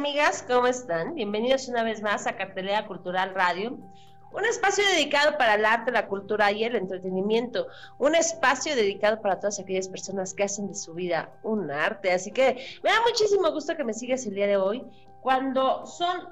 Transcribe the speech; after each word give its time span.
Amigas, 0.00 0.42
¿cómo 0.48 0.66
están? 0.66 1.14
Bienvenidos 1.14 1.68
una 1.68 1.82
vez 1.82 2.00
más 2.00 2.26
a 2.26 2.34
Cartelera 2.34 2.86
Cultural 2.86 3.34
Radio, 3.34 3.78
un 4.32 4.44
espacio 4.46 4.82
dedicado 4.94 5.36
para 5.36 5.56
el 5.56 5.64
arte, 5.66 5.92
la 5.92 6.08
cultura 6.08 6.50
y 6.52 6.64
el 6.64 6.74
entretenimiento, 6.74 7.66
un 7.98 8.14
espacio 8.14 8.74
dedicado 8.74 9.20
para 9.20 9.38
todas 9.38 9.60
aquellas 9.60 9.90
personas 9.90 10.32
que 10.32 10.44
hacen 10.44 10.68
de 10.68 10.74
su 10.74 10.94
vida 10.94 11.34
un 11.42 11.70
arte. 11.70 12.12
Así 12.12 12.32
que 12.32 12.56
me 12.82 12.88
da 12.88 13.02
muchísimo 13.06 13.52
gusto 13.52 13.76
que 13.76 13.84
me 13.84 13.92
sigas 13.92 14.24
el 14.24 14.36
día 14.36 14.46
de 14.46 14.56
hoy, 14.56 14.82
cuando 15.20 15.84
son 15.84 16.30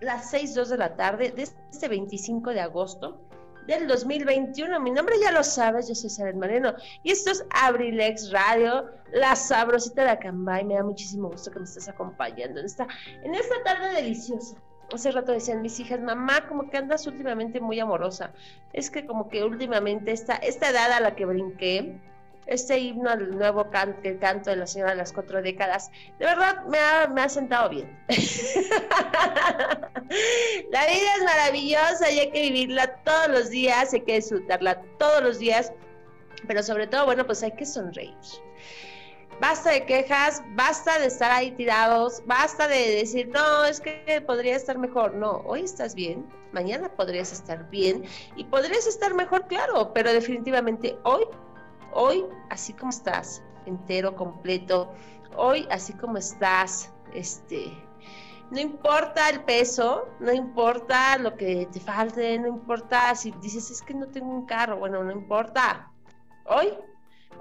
las 0.00 0.32
6.02 0.32 0.64
de 0.66 0.76
la 0.76 0.96
tarde 0.96 1.30
de 1.30 1.42
este 1.42 1.86
25 1.86 2.50
de 2.50 2.60
agosto 2.60 3.20
del 3.66 3.86
2021. 3.86 4.80
Mi 4.80 4.90
nombre 4.90 5.16
ya 5.20 5.32
lo 5.32 5.42
sabes, 5.42 5.88
yo 5.88 5.94
soy 5.94 6.10
Sara 6.10 6.32
Moreno 6.32 6.74
y 7.02 7.10
esto 7.10 7.30
es 7.30 7.44
Abrilex 7.50 8.30
Radio, 8.30 8.90
la 9.12 9.36
sabrosita 9.36 10.04
de 10.04 10.10
Acambay. 10.10 10.64
Me 10.64 10.74
da 10.74 10.82
muchísimo 10.82 11.28
gusto 11.28 11.50
que 11.50 11.58
me 11.58 11.64
estés 11.64 11.88
acompañando 11.88 12.60
en 12.60 12.66
esta, 12.66 12.86
en 13.22 13.34
esta 13.34 13.62
tarde 13.64 13.94
deliciosa. 13.94 14.56
Hace 14.92 15.10
rato 15.10 15.32
decían 15.32 15.62
mis 15.62 15.80
hijas, 15.80 16.00
mamá, 16.00 16.46
como 16.48 16.70
que 16.70 16.76
andas 16.76 17.06
últimamente 17.08 17.60
muy 17.60 17.80
amorosa. 17.80 18.30
Es 18.72 18.88
que 18.88 19.04
como 19.04 19.28
que 19.28 19.42
últimamente 19.42 20.12
esta, 20.12 20.36
esta 20.36 20.70
edad 20.70 20.92
a 20.92 21.00
la 21.00 21.16
que 21.16 21.24
brinqué, 21.24 21.98
este 22.46 22.78
himno 22.78 23.10
al 23.10 23.36
nuevo 23.36 23.70
canto, 23.70 24.00
el 24.04 24.18
canto 24.18 24.50
de 24.50 24.56
la 24.56 24.66
señora 24.66 24.92
de 24.92 24.98
las 24.98 25.12
cuatro 25.12 25.42
décadas, 25.42 25.90
de 26.18 26.26
verdad 26.26 26.64
me 26.66 26.78
ha, 26.78 27.08
me 27.08 27.22
ha 27.22 27.28
sentado 27.28 27.68
bien. 27.70 27.98
la 30.70 30.86
vida 30.86 31.14
es 31.16 31.24
maravillosa 31.24 32.10
y 32.10 32.20
hay 32.20 32.30
que 32.30 32.42
vivirla 32.42 32.96
todos 33.02 33.28
los 33.28 33.50
días, 33.50 33.92
hay 33.92 34.02
que 34.02 34.14
disfrutarla 34.16 34.80
todos 34.98 35.22
los 35.22 35.38
días, 35.38 35.72
pero 36.46 36.62
sobre 36.62 36.86
todo, 36.86 37.06
bueno, 37.06 37.26
pues 37.26 37.42
hay 37.42 37.52
que 37.52 37.66
sonreír. 37.66 38.14
Basta 39.40 39.70
de 39.70 39.84
quejas, 39.84 40.42
basta 40.54 40.98
de 40.98 41.06
estar 41.08 41.30
ahí 41.30 41.50
tirados, 41.50 42.22
basta 42.24 42.68
de 42.68 42.92
decir, 42.92 43.28
no, 43.28 43.66
es 43.66 43.80
que 43.80 44.22
podría 44.26 44.56
estar 44.56 44.78
mejor. 44.78 45.12
No, 45.12 45.42
hoy 45.44 45.60
estás 45.60 45.94
bien, 45.94 46.24
mañana 46.52 46.88
podrías 46.88 47.32
estar 47.32 47.68
bien 47.68 48.04
y 48.34 48.44
podrías 48.44 48.86
estar 48.86 49.12
mejor, 49.12 49.46
claro, 49.46 49.92
pero 49.92 50.10
definitivamente 50.10 50.96
hoy 51.02 51.24
hoy 51.92 52.24
así 52.50 52.72
como 52.72 52.90
estás, 52.90 53.42
entero, 53.66 54.14
completo, 54.16 54.92
hoy 55.36 55.66
así 55.70 55.92
como 55.94 56.18
estás, 56.18 56.92
este, 57.14 57.72
no 58.50 58.60
importa 58.60 59.28
el 59.28 59.42
peso, 59.42 60.08
no 60.20 60.32
importa 60.32 61.18
lo 61.18 61.36
que 61.36 61.66
te 61.72 61.80
falte, 61.80 62.38
no 62.38 62.48
importa 62.48 63.14
si 63.14 63.32
dices 63.42 63.70
es 63.70 63.82
que 63.82 63.94
no 63.94 64.06
tengo 64.06 64.32
un 64.32 64.46
carro, 64.46 64.78
bueno, 64.78 65.02
no 65.02 65.10
importa. 65.10 65.90
Hoy, 66.44 66.68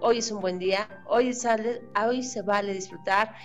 hoy 0.02 0.18
es 0.18 0.32
un 0.32 0.42
buen 0.42 0.58
día, 0.58 0.88
hoy 1.06 1.32
sale, 1.34 1.84
hoy 2.04 2.24
se 2.24 2.42
vale 2.42 2.74
disfrutar 2.74 3.36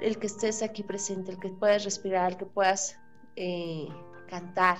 el 0.00 0.18
que 0.18 0.26
estés 0.26 0.62
aquí 0.62 0.82
presente, 0.82 1.32
el 1.32 1.38
que 1.38 1.50
puedas 1.50 1.84
respirar, 1.84 2.32
el 2.32 2.38
que 2.38 2.46
puedas 2.46 2.98
eh, 3.36 3.88
cantar, 4.28 4.78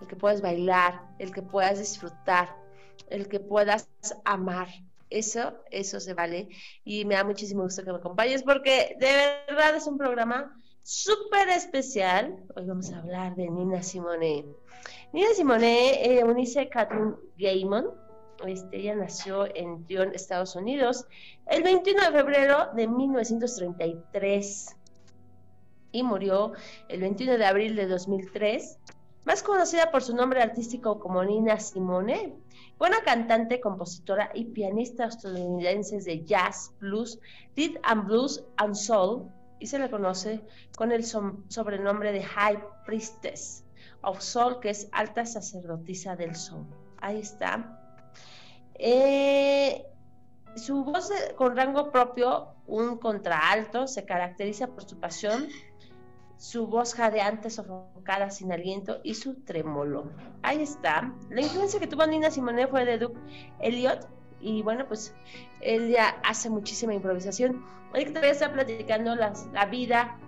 el 0.00 0.06
que 0.06 0.16
puedas 0.16 0.42
bailar, 0.42 1.00
el 1.18 1.32
que 1.32 1.40
puedas 1.40 1.78
disfrutar, 1.78 2.54
el 3.08 3.26
que 3.28 3.40
puedas 3.40 3.88
amar, 4.26 4.68
eso, 5.18 5.54
eso 5.70 6.00
se 6.00 6.14
vale. 6.14 6.48
Y 6.84 7.04
me 7.04 7.14
da 7.14 7.24
muchísimo 7.24 7.62
gusto 7.62 7.84
que 7.84 7.92
me 7.92 7.98
acompañes 7.98 8.42
porque 8.42 8.96
de 8.98 9.06
verdad 9.48 9.76
es 9.76 9.86
un 9.86 9.96
programa 9.96 10.60
súper 10.82 11.48
especial. 11.48 12.44
Hoy 12.56 12.66
vamos 12.66 12.92
a 12.92 12.98
hablar 12.98 13.34
de 13.36 13.48
Nina 13.48 13.82
Simone. 13.82 14.44
Nina 15.12 15.28
Simone, 15.34 16.18
eh, 16.18 16.24
Unice 16.24 16.68
Catherine 16.68 17.14
Gaiman, 17.38 17.86
este, 18.46 18.78
ella 18.78 18.96
nació 18.96 19.46
en 19.54 19.86
Lyon, 19.88 20.12
Estados 20.14 20.56
Unidos, 20.56 21.06
el 21.46 21.62
21 21.62 22.10
de 22.10 22.12
febrero 22.12 22.68
de 22.74 22.88
1933 22.88 24.76
y 25.92 26.02
murió 26.02 26.52
el 26.88 27.00
21 27.00 27.38
de 27.38 27.46
abril 27.46 27.76
de 27.76 27.86
2003 27.86 28.78
más 29.24 29.42
conocida 29.42 29.90
por 29.90 30.02
su 30.02 30.14
nombre 30.14 30.42
artístico 30.42 30.98
como 31.00 31.24
Nina 31.24 31.58
Simone, 31.58 32.34
buena 32.78 33.02
cantante, 33.04 33.60
compositora 33.60 34.30
y 34.34 34.46
pianista 34.46 35.06
estadounidense 35.06 35.98
de 36.00 36.24
jazz, 36.24 36.72
blues, 36.80 37.18
rhythm 37.56 37.78
and 37.82 38.06
blues 38.06 38.44
and 38.56 38.74
soul, 38.74 39.30
y 39.58 39.66
se 39.66 39.78
le 39.78 39.88
conoce 39.90 40.44
con 40.76 40.92
el 40.92 41.04
sobrenombre 41.04 42.12
de 42.12 42.22
High 42.22 42.58
Priestess 42.84 43.64
of 44.02 44.20
Soul, 44.20 44.60
que 44.60 44.70
es 44.70 44.88
alta 44.92 45.24
sacerdotisa 45.24 46.16
del 46.16 46.34
soul. 46.34 46.66
Ahí 47.00 47.20
está. 47.20 47.80
Eh, 48.74 49.86
su 50.56 50.84
voz 50.84 51.10
con 51.36 51.56
rango 51.56 51.90
propio, 51.90 52.54
un 52.66 52.98
contraalto, 52.98 53.86
se 53.86 54.04
caracteriza 54.04 54.66
por 54.68 54.84
su 54.84 54.98
pasión 54.98 55.48
su 56.44 56.66
voz 56.66 56.92
jadeante, 56.92 57.48
sofocada, 57.48 58.28
sin 58.28 58.52
aliento 58.52 59.00
y 59.02 59.14
su 59.14 59.34
trémolo. 59.44 60.10
Ahí 60.42 60.60
está. 60.62 61.10
La 61.30 61.40
influencia 61.40 61.80
que 61.80 61.86
tuvo 61.86 62.06
Nina 62.06 62.30
Simone 62.30 62.66
fue 62.66 62.84
de 62.84 62.98
Duke 62.98 63.18
Elliot 63.60 64.06
y 64.40 64.60
bueno, 64.60 64.86
pues 64.86 65.14
él 65.62 65.88
ya 65.88 66.20
hace 66.22 66.50
muchísima 66.50 66.92
improvisación. 66.92 67.64
Hoy 67.94 68.04
que 68.04 68.10
te 68.10 68.18
voy 68.18 68.28
a 68.28 68.32
estar 68.32 68.52
platicando 68.52 69.16
las, 69.16 69.46
la 69.54 69.64
vida 69.64 70.18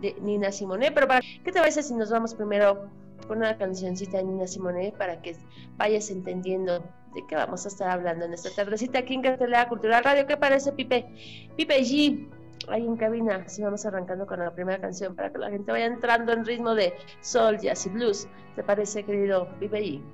de 0.00 0.16
Nina 0.22 0.50
Simone, 0.50 0.92
pero 0.92 1.08
para, 1.08 1.20
¿qué 1.20 1.52
te 1.52 1.58
parece 1.58 1.82
si 1.82 1.92
nos 1.92 2.10
vamos 2.10 2.34
primero 2.34 2.88
con 3.28 3.38
una 3.38 3.58
cancioncita 3.58 4.16
de 4.16 4.24
Nina 4.24 4.46
Simone 4.46 4.94
para 4.96 5.20
que 5.20 5.36
vayas 5.76 6.08
entendiendo 6.08 6.78
de 7.14 7.26
qué 7.28 7.36
vamos 7.36 7.66
a 7.66 7.68
estar 7.68 7.90
hablando 7.90 8.24
en 8.24 8.32
esta 8.32 8.48
tardecita 8.48 9.00
aquí 9.00 9.12
en 9.12 9.20
Cartelera 9.20 9.68
Cultural 9.68 10.02
Radio? 10.02 10.26
¿Qué 10.26 10.38
parece, 10.38 10.72
Pipe? 10.72 11.06
Pipe 11.54 11.80
G 11.82 12.30
ahí 12.68 12.84
en 12.84 12.96
cabina, 12.96 13.36
así 13.46 13.62
vamos 13.62 13.84
arrancando 13.86 14.26
con 14.26 14.40
la 14.40 14.54
primera 14.54 14.80
canción 14.80 15.14
para 15.14 15.30
que 15.32 15.38
la 15.38 15.50
gente 15.50 15.72
vaya 15.72 15.86
entrando 15.86 16.32
en 16.32 16.44
ritmo 16.44 16.74
de 16.74 16.94
soul, 17.20 17.58
jazz 17.58 17.86
y 17.86 17.90
blues. 17.90 18.28
¿Te 18.54 18.62
parece, 18.64 19.04
querido 19.04 19.48
Vive 19.60 19.78
allí? 19.78 20.04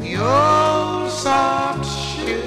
The 0.00 0.16
old 0.16 1.10
soft 1.10 1.84
shoe. 1.84 2.42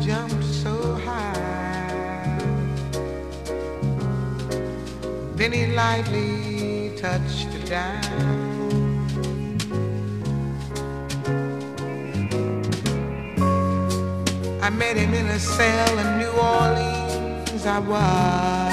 jumped 0.00 0.44
so 0.44 0.94
high. 1.04 2.38
Then 5.34 5.52
he 5.52 5.66
lightly 5.66 6.92
touched 6.96 7.49
I 14.70 14.72
met 14.74 14.96
him 14.96 15.12
in 15.14 15.26
a 15.26 15.38
cell 15.40 15.98
in 15.98 16.18
New 16.18 16.30
Orleans. 16.30 17.66
I 17.66 17.80
was 17.80 18.69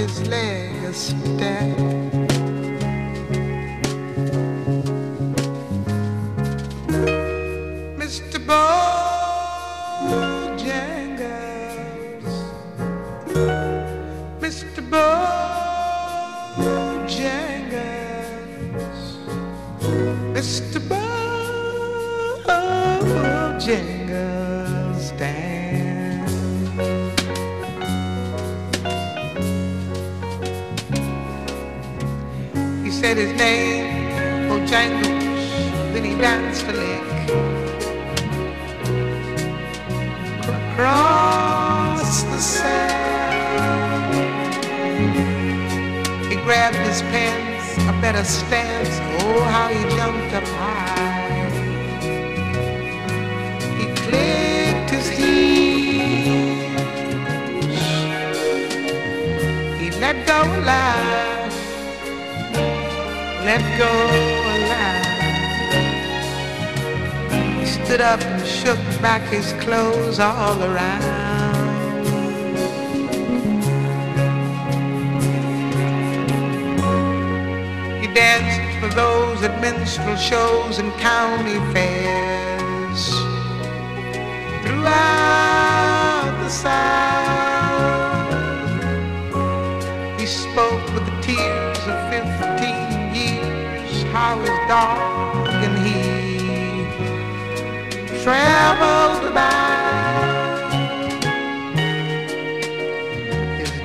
his 0.00 0.26
legacy 0.28 1.14
dead. 1.36 1.89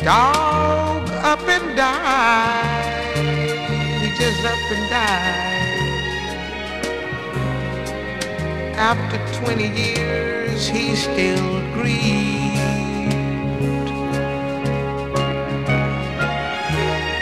Dog 0.05 1.09
up 1.09 1.41
and 1.49 1.75
died. 1.75 3.17
He 4.01 4.07
just 4.15 4.45
up 4.45 4.71
and 4.75 4.87
died. 4.87 5.55
After 8.77 9.17
20 9.43 9.67
years, 9.69 10.67
he 10.67 10.95
still 10.95 11.59
grieved. 11.73 12.53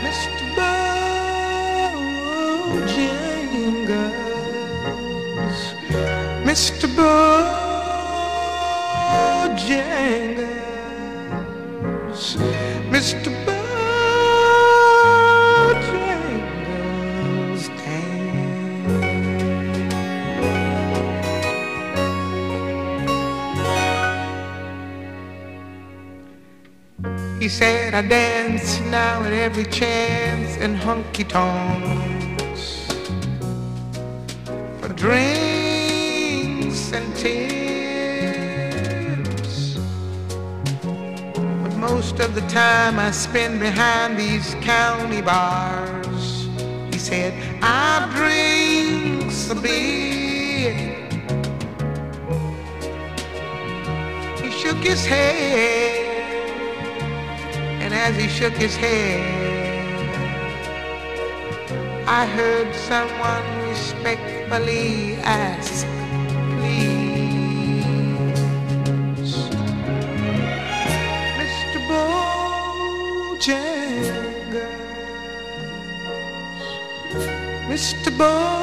Mr. 0.03 0.43
Bojangles, 0.57 1.03
Mr. 6.43 6.87
Bojangles, 6.97 7.53
Said, 27.93 28.05
I 28.05 28.07
dance 28.07 28.79
now 28.89 29.21
at 29.21 29.33
every 29.33 29.65
chance 29.65 30.57
in 30.57 30.75
honky 30.75 31.27
tonks 31.29 32.87
for 34.79 34.87
drinks 34.95 36.91
and 36.91 37.15
tips. 37.15 38.17
But 40.81 41.75
most 41.77 42.19
of 42.19 42.33
the 42.33 42.41
time 42.49 42.97
I 42.97 43.11
spend 43.11 43.59
behind 43.59 44.17
these 44.17 44.55
county 44.61 45.21
bars. 45.21 46.47
He 46.91 46.97
said, 46.97 47.31
I 47.61 48.09
drinks 48.15 49.51
a 49.51 49.55
bit. 49.55 50.75
He 54.41 54.49
shook 54.49 54.77
his 54.77 55.05
head. 55.05 55.92
As 58.05 58.17
he 58.17 58.27
shook 58.27 58.51
his 58.51 58.75
head, 58.75 59.21
I 62.05 62.25
heard 62.25 62.75
someone 62.75 63.45
respectfully 63.69 65.15
ask, 65.23 65.87
please, 66.59 67.87
Mr. 71.39 71.79
Bojangles, 71.87 73.47
Mr. 77.71 78.11
Bojangles, 78.19 78.62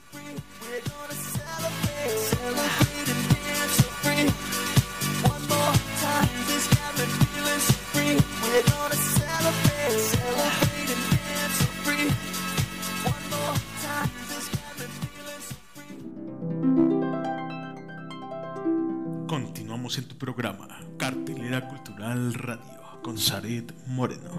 En 19.97 20.07
tu 20.07 20.17
programa, 20.17 20.69
Cartelera 20.97 21.67
Cultural 21.67 22.33
Radio, 22.35 23.01
con 23.03 23.17
Saret 23.17 23.73
Moreno. 23.87 24.31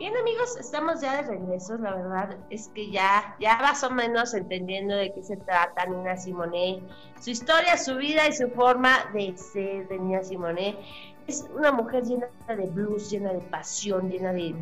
Bien 0.00 0.16
amigos, 0.16 0.56
estamos 0.58 1.00
ya 1.00 1.22
de 1.22 1.28
regreso, 1.28 1.76
la 1.76 1.94
verdad 1.94 2.38
es 2.48 2.68
que 2.74 2.90
ya, 2.90 3.36
ya 3.38 3.58
más 3.58 3.84
o 3.84 3.90
menos 3.90 4.32
entendiendo 4.34 4.96
de 4.96 5.12
qué 5.12 5.22
se 5.22 5.36
trata 5.36 5.84
Nina 5.84 6.16
Simone, 6.16 6.82
su 7.20 7.30
historia, 7.30 7.76
su 7.76 7.96
vida 7.96 8.26
y 8.26 8.32
su 8.32 8.48
forma 8.48 9.10
de 9.12 9.36
ser 9.36 9.86
de 9.88 9.98
Nina 9.98 10.24
Simone. 10.24 10.76
Es 11.30 11.48
una 11.54 11.70
mujer 11.70 12.02
llena 12.02 12.26
de 12.48 12.66
blues, 12.66 13.08
llena 13.08 13.32
de 13.32 13.38
pasión, 13.38 14.10
llena 14.10 14.32
de, 14.32 14.52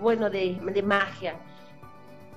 bueno, 0.00 0.28
de, 0.28 0.82
magia. 0.84 1.36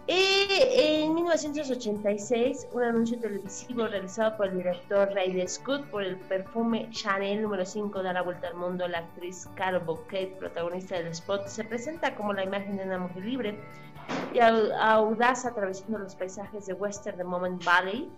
En 0.05 1.15
1986, 1.15 2.67
un 2.73 2.83
anuncio 2.83 3.19
televisivo 3.19 3.87
realizado 3.87 4.37
por 4.37 4.49
el 4.49 4.57
director 4.57 5.09
Riley 5.15 5.47
Scott 5.47 5.83
por 5.87 6.03
el 6.03 6.15
perfume 6.17 6.87
Chanel 6.91 7.41
número 7.41 7.65
5 7.65 8.03
da 8.03 8.13
la 8.13 8.21
vuelta 8.21 8.49
al 8.49 8.53
mundo, 8.55 8.87
la 8.87 8.99
actriz 8.99 9.49
Carol 9.55 9.81
Bouquet, 9.83 10.37
protagonista 10.37 10.93
del 10.95 11.07
spot, 11.07 11.47
se 11.47 11.63
presenta 11.63 12.13
como 12.13 12.33
la 12.33 12.43
imagen 12.43 12.77
de 12.77 12.83
una 12.83 12.99
mujer 12.99 13.25
libre 13.25 13.59
y 14.31 14.37
au- 14.37 14.71
audaz 14.79 15.43
atravesando 15.47 15.97
los 15.97 16.13
paisajes 16.13 16.67
de 16.67 16.73
Western 16.73 17.17
de 17.17 17.23
Moment 17.23 17.65
Valley. 17.65 18.11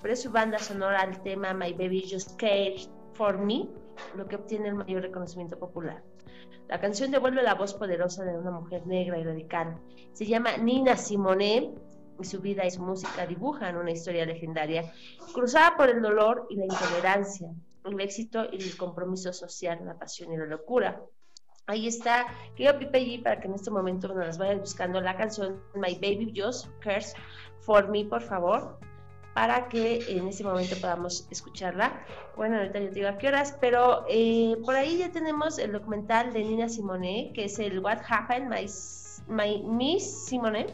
Pero 0.00 0.16
su 0.16 0.30
banda 0.30 0.58
sonora 0.58 1.00
al 1.02 1.22
tema 1.22 1.52
My 1.52 1.74
Baby 1.74 2.08
Just 2.10 2.40
Cared 2.40 2.80
for 3.12 3.36
Me, 3.36 3.68
lo 4.16 4.26
que 4.26 4.36
obtiene 4.36 4.68
el 4.68 4.74
mayor 4.74 5.02
reconocimiento 5.02 5.58
popular. 5.58 6.02
La 6.68 6.80
canción 6.80 7.10
devuelve 7.10 7.42
la 7.42 7.54
voz 7.54 7.74
poderosa 7.74 8.24
de 8.24 8.36
una 8.36 8.50
mujer 8.50 8.86
negra 8.86 9.18
y 9.18 9.24
radical. 9.24 9.78
Se 10.12 10.26
llama 10.26 10.56
Nina 10.56 10.96
Simone 10.96 11.74
y 12.18 12.24
su 12.24 12.40
vida 12.40 12.64
y 12.66 12.70
su 12.70 12.82
música 12.82 13.26
dibujan 13.26 13.76
una 13.76 13.92
historia 13.92 14.26
legendaria 14.26 14.92
cruzada 15.32 15.76
por 15.76 15.88
el 15.88 16.02
dolor 16.02 16.46
y 16.50 16.56
la 16.56 16.64
intolerancia, 16.64 17.48
el 17.84 18.00
éxito 18.00 18.46
y 18.50 18.56
el 18.56 18.76
compromiso 18.76 19.32
social, 19.32 19.80
la 19.84 19.98
pasión 19.98 20.32
y 20.32 20.36
la 20.36 20.46
locura. 20.46 21.00
Ahí 21.68 21.88
está, 21.88 22.26
querido 22.54 22.78
Pipe 22.78 23.00
G, 23.00 23.22
para 23.22 23.40
que 23.40 23.48
en 23.48 23.54
este 23.54 23.70
momento 23.70 24.08
nos 24.08 24.18
las 24.18 24.38
vayas 24.38 24.60
buscando 24.60 25.00
la 25.00 25.16
canción 25.16 25.60
My 25.74 25.94
Baby 25.94 26.32
Just 26.36 26.68
Cares 26.80 27.14
for 27.60 27.88
Me, 27.88 28.04
por 28.04 28.22
favor, 28.22 28.78
para 29.36 29.68
que 29.68 30.00
en 30.08 30.28
este 30.28 30.42
momento 30.44 30.76
podamos 30.80 31.28
escucharla. 31.30 31.92
Bueno, 32.36 32.56
ahorita 32.56 32.78
yo 32.78 32.88
te 32.88 32.94
digo 32.94 33.08
a 33.08 33.18
qué 33.18 33.28
horas, 33.28 33.54
pero 33.60 34.06
eh, 34.08 34.56
por 34.64 34.74
ahí 34.74 34.96
ya 34.96 35.12
tenemos 35.12 35.58
el 35.58 35.72
documental 35.72 36.32
de 36.32 36.42
Nina 36.42 36.70
Simone, 36.70 37.32
que 37.34 37.44
es 37.44 37.58
el 37.58 37.80
What 37.80 37.98
Happened, 38.08 38.48
My, 38.48 38.66
My 39.28 39.62
Miss 39.62 40.24
Simone, 40.24 40.68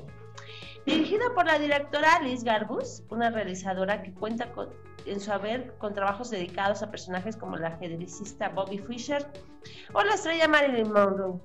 dirigido 0.86 1.34
por 1.34 1.46
la 1.46 1.58
directora 1.58 2.20
Liz 2.22 2.44
Garbus, 2.44 3.02
una 3.10 3.30
realizadora 3.30 4.00
que 4.00 4.14
cuenta 4.14 4.52
con, 4.52 4.68
en 5.06 5.18
su 5.18 5.32
haber 5.32 5.76
con 5.78 5.92
trabajos 5.92 6.30
dedicados 6.30 6.84
a 6.84 6.90
personajes 6.92 7.36
como 7.36 7.56
la 7.56 7.66
ajedrecista 7.66 8.50
Bobby 8.50 8.78
Fischer 8.78 9.26
o 9.92 10.04
la 10.04 10.14
estrella 10.14 10.46
Marilyn 10.46 10.92
Monroe. 10.92 11.40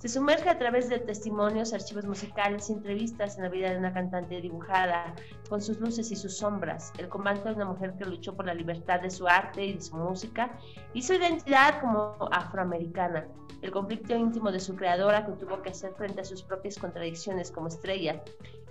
Se 0.00 0.08
sumerge 0.08 0.48
a 0.48 0.56
través 0.56 0.88
de 0.88 0.98
testimonios, 0.98 1.74
archivos 1.74 2.06
musicales 2.06 2.70
y 2.70 2.72
entrevistas 2.72 3.36
en 3.36 3.42
la 3.42 3.50
vida 3.50 3.70
de 3.70 3.76
una 3.76 3.92
cantante 3.92 4.40
dibujada, 4.40 5.14
con 5.50 5.60
sus 5.60 5.78
luces 5.78 6.10
y 6.10 6.16
sus 6.16 6.38
sombras, 6.38 6.90
el 6.96 7.10
combate 7.10 7.50
de 7.50 7.56
una 7.56 7.66
mujer 7.66 7.92
que 7.98 8.06
luchó 8.06 8.34
por 8.34 8.46
la 8.46 8.54
libertad 8.54 9.02
de 9.02 9.10
su 9.10 9.28
arte 9.28 9.62
y 9.62 9.74
de 9.74 9.82
su 9.82 9.94
música 9.96 10.58
y 10.94 11.02
su 11.02 11.12
identidad 11.12 11.82
como 11.82 12.16
afroamericana, 12.32 13.28
el 13.60 13.70
conflicto 13.72 14.16
íntimo 14.16 14.50
de 14.50 14.60
su 14.60 14.74
creadora 14.74 15.26
que 15.26 15.32
tuvo 15.32 15.60
que 15.60 15.68
hacer 15.68 15.92
frente 15.92 16.22
a 16.22 16.24
sus 16.24 16.42
propias 16.44 16.78
contradicciones 16.78 17.50
como 17.50 17.68
estrella 17.68 18.22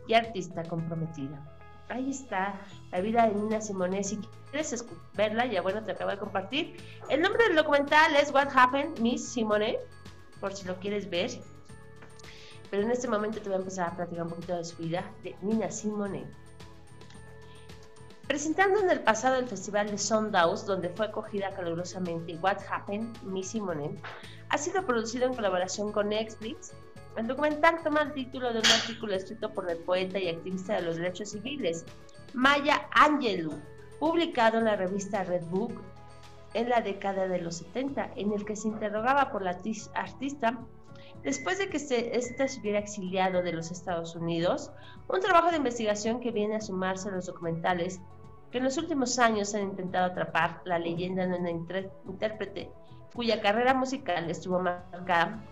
y 0.07 0.15
artista 0.15 0.63
comprometida. 0.63 1.45
Ahí 1.89 2.09
está 2.09 2.59
la 2.91 3.01
vida 3.01 3.27
de 3.27 3.36
Nina 3.36 3.62
Simone. 3.62 4.03
Si 4.03 4.17
quieres 4.51 4.86
verla, 5.15 5.45
ya 5.45 5.62
bueno, 5.62 5.83
te 5.83 5.91
acabo 5.91 6.12
de 6.12 6.17
compartir. 6.17 6.77
El 7.09 7.21
nombre 7.21 7.43
del 7.45 7.55
documental 7.55 8.15
es 8.15 8.31
What 8.31 8.50
Happened, 8.55 9.00
Miss 9.00 9.27
Simone, 9.27 9.79
por 10.39 10.53
si 10.53 10.65
lo 10.67 10.79
quieres 10.79 11.10
ver. 11.10 11.31
Pero 12.69 12.84
en 12.84 12.91
este 12.91 13.08
momento 13.08 13.41
te 13.41 13.50
voy 13.50 13.58
a 13.58 13.60
empezar 13.60 13.89
a 13.89 13.96
platicar 13.96 14.24
un 14.24 14.29
poquito 14.29 14.55
de 14.55 14.63
su 14.63 14.77
vida 14.77 15.03
de 15.24 15.36
Nina 15.41 15.72
Simone. 15.72 16.25
Presentando 18.27 18.79
en 18.81 18.91
el 18.91 19.00
pasado 19.00 19.38
el 19.38 19.48
Festival 19.48 19.89
de 19.89 19.98
Sundance, 19.98 20.67
donde 20.67 20.89
fue 20.89 21.08
acogida 21.08 21.50
calurosamente 21.55 22.38
What 22.38 22.60
Happened, 22.69 23.24
Miss 23.24 23.50
Simone, 23.50 24.00
ha 24.50 24.58
sido 24.60 24.86
producido 24.86 25.25
en 25.25 25.34
colaboración 25.34 25.91
con 25.91 26.10
Netflix. 26.10 26.72
El 27.17 27.25
documental 27.25 27.81
toma 27.84 28.03
el 28.03 28.13
título 28.13 28.53
de 28.53 28.60
un 28.60 28.67
artículo 28.67 29.15
escrito 29.15 29.51
por 29.51 29.69
el 29.69 29.77
poeta 29.79 30.19
y 30.19 30.29
activista 30.29 30.75
de 30.75 30.84
los 30.84 30.98
derechos 30.98 31.31
civiles, 31.31 31.86
Maya 32.36 32.88
Angelou, 32.91 33.60
publicado 34.00 34.60
en 34.60 34.65
la 34.65 34.75
revista 34.75 35.24
Red 35.24 35.46
Book 35.46 35.81
en 36.53 36.70
la 36.70 36.82
década 36.82 37.27
de 37.27 37.39
los 37.39 37.58
70, 37.58 38.12
en 38.15 38.34
el 38.34 38.46
que 38.46 38.56
se 38.56 38.68
interrogaba 38.68 39.32
por 39.32 39.41
la 39.41 39.51
artis- 39.58 39.89
artista 39.94 40.60
después 41.24 41.58
de 41.58 41.70
que 41.70 41.79
se, 41.79 42.15
ésta 42.15 42.48
se 42.48 42.60
hubiera 42.62 42.79
exiliado 42.79 43.41
de 43.41 43.51
los 43.51 43.72
Estados 43.72 44.15
Unidos, 44.15 44.72
un 45.08 45.20
trabajo 45.20 45.51
de 45.51 45.58
investigación 45.58 46.20
que 46.20 46.32
viene 46.32 46.56
a 46.56 46.62
sumarse 46.62 47.10
a 47.10 47.12
los 47.12 47.25
documentales 47.25 48.00
que 48.51 48.58
en 48.58 48.63
los 48.63 48.77
últimos 48.77 49.20
años 49.20 49.53
han 49.53 49.63
intentado 49.63 50.06
atrapar 50.06 50.62
la 50.65 50.79
leyenda 50.79 51.27
de 51.27 51.38
una 51.38 51.51
intérprete 51.51 52.72
cuya 53.13 53.41
carrera 53.41 53.74
musical 53.74 54.29
estuvo 54.29 54.60
marcada 54.60 55.44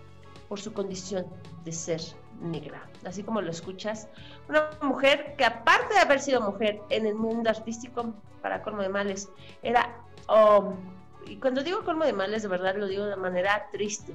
por 0.47 0.59
su 0.59 0.73
condición 0.73 1.25
de 1.63 1.71
ser 1.71 2.01
negra. 2.41 2.87
Así 3.05 3.23
como 3.23 3.41
lo 3.41 3.51
escuchas, 3.51 4.07
una 4.47 4.69
mujer 4.81 5.35
que 5.37 5.43
aparte 5.45 5.93
de 5.95 5.99
haber 5.99 6.19
sido 6.19 6.41
mujer 6.41 6.81
en 6.89 7.05
el 7.05 7.15
mundo 7.15 7.49
artístico, 7.49 8.13
para 8.41 8.61
colmo 8.63 8.81
de 8.81 8.89
males, 8.89 9.29
era, 9.61 9.95
um, 10.29 10.75
y 11.27 11.37
cuando 11.37 11.63
digo 11.63 11.83
colmo 11.83 12.05
de 12.05 12.13
males, 12.13 12.43
de 12.43 12.47
verdad 12.47 12.75
lo 12.77 12.87
digo 12.87 13.05
de 13.05 13.15
manera 13.15 13.67
triste, 13.71 14.13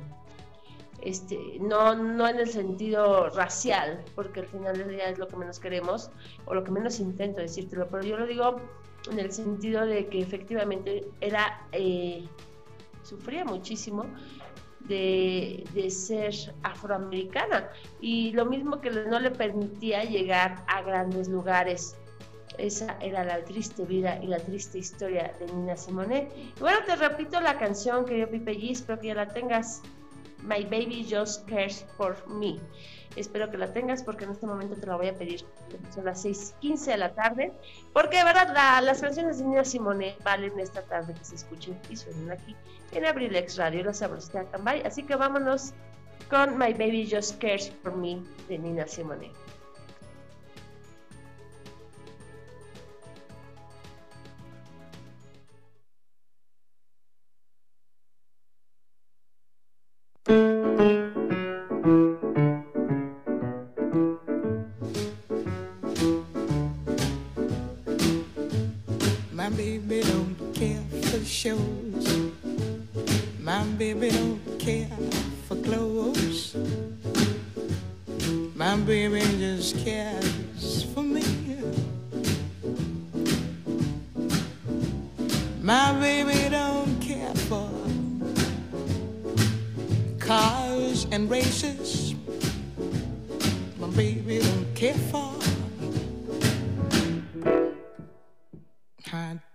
este, 1.02 1.58
no, 1.60 1.94
no 1.94 2.28
en 2.28 2.38
el 2.38 2.48
sentido 2.48 3.28
racial, 3.30 4.04
porque 4.14 4.40
al 4.40 4.46
final 4.46 4.78
del 4.78 4.90
día 4.90 5.08
es 5.08 5.18
lo 5.18 5.26
que 5.26 5.36
menos 5.36 5.58
queremos, 5.58 6.10
o 6.46 6.54
lo 6.54 6.62
que 6.64 6.70
menos 6.70 7.00
intento 7.00 7.40
decírtelo, 7.40 7.88
pero 7.88 8.04
yo 8.04 8.16
lo 8.16 8.26
digo 8.26 8.56
en 9.10 9.18
el 9.18 9.32
sentido 9.32 9.84
de 9.84 10.06
que 10.06 10.20
efectivamente 10.20 11.04
era, 11.20 11.66
eh, 11.72 12.24
sufría 13.02 13.44
muchísimo 13.44 14.06
de, 14.80 15.64
de 15.74 15.90
ser 15.90 16.34
afroamericana 16.62 17.68
y 18.00 18.32
lo 18.32 18.46
mismo 18.46 18.80
que 18.80 18.90
no 18.90 19.18
le 19.18 19.30
permitía 19.30 20.04
llegar 20.04 20.64
a 20.68 20.82
grandes 20.82 21.28
lugares. 21.28 21.96
Esa 22.58 22.96
era 23.00 23.24
la 23.24 23.42
triste 23.44 23.84
vida 23.84 24.18
y 24.22 24.26
la 24.26 24.38
triste 24.38 24.78
historia 24.78 25.32
de 25.38 25.46
Nina 25.52 25.76
Simone. 25.76 26.28
Y 26.56 26.60
bueno, 26.60 26.78
te 26.86 26.96
repito 26.96 27.40
la 27.40 27.58
canción 27.58 28.04
que 28.04 28.18
yo 28.18 28.30
Pipe 28.30 28.52
G, 28.52 28.72
espero 28.72 29.00
que 29.00 29.08
ya 29.08 29.14
la 29.14 29.28
tengas. 29.28 29.80
My 30.44 30.64
Baby 30.64 31.06
Just 31.08 31.48
Cares 31.48 31.86
for 31.96 32.16
Me. 32.28 32.58
Espero 33.14 33.48
que 33.48 33.56
la 33.58 33.72
tengas 33.72 34.02
porque 34.02 34.24
en 34.24 34.32
este 34.32 34.44
momento 34.44 34.74
te 34.74 34.86
la 34.88 34.96
voy 34.96 35.06
a 35.06 35.14
pedir. 35.14 35.44
Son 35.94 36.04
las 36.04 36.24
6:15 36.24 36.86
de 36.90 36.96
la 36.96 37.14
tarde. 37.14 37.52
Porque 37.92 38.16
de 38.16 38.24
verdad 38.24 38.52
la- 38.52 38.80
las 38.80 39.00
canciones 39.00 39.38
de 39.38 39.44
Nina 39.44 39.64
Simone 39.64 40.16
valen 40.24 40.58
esta 40.58 40.82
tarde 40.82 41.14
que 41.14 41.24
se 41.24 41.36
escuchen 41.36 41.78
y 41.88 41.96
suenen 41.96 42.32
aquí 42.32 42.56
en 42.90 43.06
Abrilex 43.06 43.56
Radio, 43.56 43.84
la 43.84 43.94
sabrosita 43.94 44.40
de 44.40 44.46
Cambay. 44.50 44.82
Así 44.82 45.04
que 45.04 45.14
vámonos 45.14 45.74
con 46.28 46.58
My 46.58 46.72
Baby 46.72 47.08
Just 47.08 47.40
Cares 47.40 47.70
for 47.82 47.94
Me 47.96 48.20
de 48.48 48.58
Nina 48.58 48.88
Simone. 48.88 49.30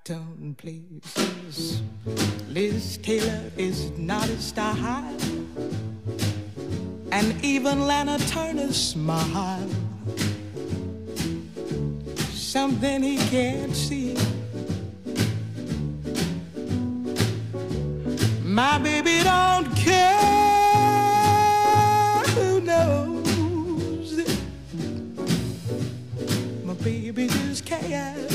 High 0.10 0.54
places. 0.58 1.82
Liz 2.50 2.98
Taylor 2.98 3.52
is 3.58 3.92
not 3.98 4.28
a 4.30 4.38
style, 4.38 5.18
and 7.12 7.44
even 7.44 7.88
Lana 7.88 8.18
Turner's 8.20 8.78
smile. 8.78 9.70
Something 12.32 13.04
he 13.04 13.18
can't 13.30 13.76
see. 13.76 14.16
My 18.44 18.78
baby 18.80 19.24
don't 19.24 19.76
care 19.76 20.14
who 22.36 22.62
knows. 22.62 24.20
My 26.64 26.74
baby 26.76 27.28
just 27.28 27.66
cares 27.66 28.27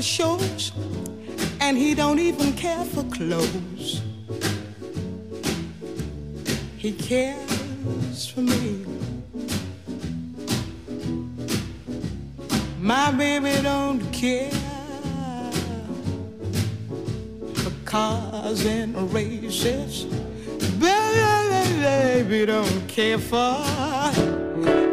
for 0.00 0.04
shows, 0.04 0.72
and 1.60 1.76
he 1.76 1.94
don't 1.94 2.18
even 2.18 2.54
care 2.54 2.84
for 2.84 3.02
clothes. 3.04 4.00
He 6.78 6.92
cares 6.92 8.26
for 8.26 8.40
me. 8.40 8.86
My 12.80 13.10
baby 13.10 13.62
don't 13.62 14.00
care 14.10 14.50
for 17.62 17.72
cars 17.84 18.64
and 18.64 18.96
races. 19.12 20.04
Baby, 20.80 21.82
baby 21.82 22.46
don't 22.46 22.88
care 22.88 23.18
for 23.18 24.49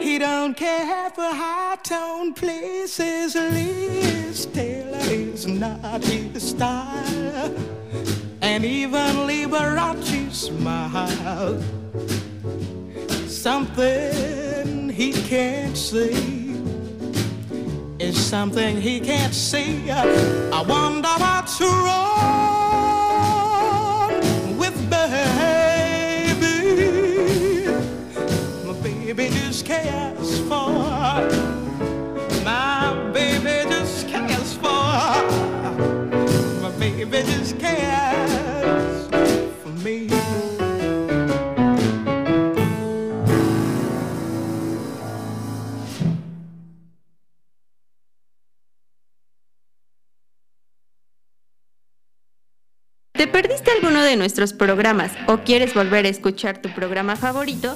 he 0.07 0.17
don't 0.17 0.55
care 0.55 1.09
for 1.09 1.21
high 1.21 1.75
tone 1.83 2.33
places. 2.33 3.35
Liz 3.35 4.45
Taylor 4.45 4.99
is 5.09 5.45
not 5.45 6.01
his 6.01 6.49
style. 6.51 7.53
And 8.41 8.63
even 8.63 9.27
Liberace 9.27 10.31
smile. 10.31 11.61
Something 13.27 14.87
he 14.87 15.11
can't 15.11 15.77
see 15.77 16.55
is 17.99 18.17
something 18.17 18.79
he 18.79 19.01
can't 19.01 19.33
see. 19.33 19.91
I 19.91 20.61
wonder 20.61 21.13
what's 21.19 21.59
wrong 21.59 22.66
for. 30.47 31.27
My 32.43 32.93
baby 33.11 33.67
just 33.69 34.59
for. 34.61 34.69
My 36.61 36.71
baby 36.79 37.23
for 39.61 39.71
me. 39.83 40.07
¿Te 53.13 53.27
perdiste 53.27 53.71
alguno 53.71 54.03
de 54.03 54.15
nuestros 54.15 54.53
programas 54.53 55.11
o 55.27 55.39
quieres 55.39 55.73
volver 55.73 56.05
a 56.05 56.09
escuchar 56.09 56.61
tu 56.61 56.73
programa 56.73 57.15
favorito? 57.15 57.75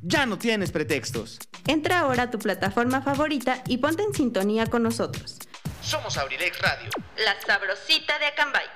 Ya 0.00 0.26
no 0.26 0.38
tienes 0.38 0.72
pretextos. 0.72 1.38
Entra 1.66 2.00
ahora 2.00 2.24
a 2.24 2.30
tu 2.30 2.38
plataforma 2.38 3.02
favorita 3.02 3.62
y 3.66 3.78
ponte 3.78 4.02
en 4.02 4.14
sintonía 4.14 4.66
con 4.66 4.82
nosotros. 4.82 5.38
Somos 5.82 6.16
Abrilex 6.16 6.60
Radio. 6.60 6.90
La 7.24 7.40
sabrosita 7.40 8.18
de 8.18 8.26
Acambay. 8.26 8.66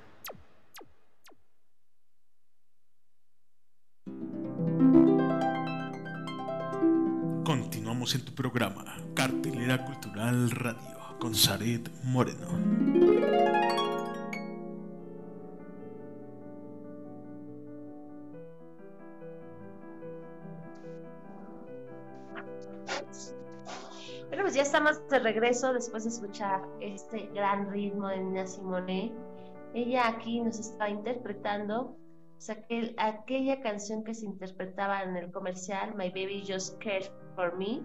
Continuamos 7.43 8.13
en 8.15 8.25
tu 8.25 8.35
programa, 8.35 8.97
Cartelera 9.15 9.85
Cultural 9.85 10.51
Radio, 10.51 11.17
con 11.19 11.33
Zaret 11.33 11.89
Moreno. 12.03 13.56
Ya 24.57 24.63
estamos 24.63 25.07
de 25.09 25.19
regreso 25.19 25.71
después 25.71 26.03
de 26.03 26.09
escuchar 26.09 26.63
este 26.81 27.27
gran 27.27 27.69
ritmo 27.69 28.07
de 28.07 28.17
Nina 28.17 28.47
Simone. 28.47 29.13
Ella 29.75 30.07
aquí 30.07 30.41
nos 30.41 30.57
está 30.57 30.89
interpretando 30.89 31.95
o 32.37 32.41
sea, 32.41 32.55
aquel- 32.55 32.95
aquella 32.97 33.61
canción 33.61 34.03
que 34.03 34.15
se 34.15 34.25
interpretaba 34.25 35.03
en 35.03 35.15
el 35.15 35.31
comercial 35.31 35.93
My 35.93 36.09
Baby 36.09 36.43
Just 36.47 36.81
Cares 36.83 37.11
for 37.35 37.55
Me. 37.55 37.83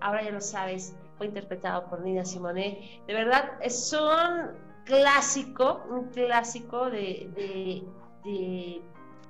Ahora 0.00 0.22
ya 0.22 0.30
lo 0.30 0.40
sabes, 0.40 0.96
fue 1.18 1.26
interpretado 1.26 1.90
por 1.90 2.00
Nina 2.00 2.24
Simone. 2.24 3.02
De 3.06 3.12
verdad, 3.12 3.58
es 3.60 3.92
un 3.92 4.56
clásico, 4.86 5.82
un 5.90 6.08
clásico 6.08 6.86
de, 6.86 7.30
de, 7.34 7.84
de, 8.24 8.82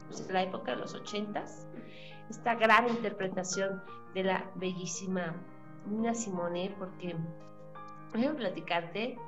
pues, 0.07 0.31
la 0.31 0.43
época 0.45 0.73
de 0.73 0.77
los 0.77 0.95
ochentas. 0.95 1.67
Esta 2.31 2.55
gran 2.55 2.89
interpretación 2.89 3.83
de 4.15 4.23
la 4.23 4.49
bellísima 4.55 5.35
Nina 5.87 6.15
Simone, 6.15 6.75
porque 6.79 7.17
déjame 8.13 8.35
platicarte 8.35 9.19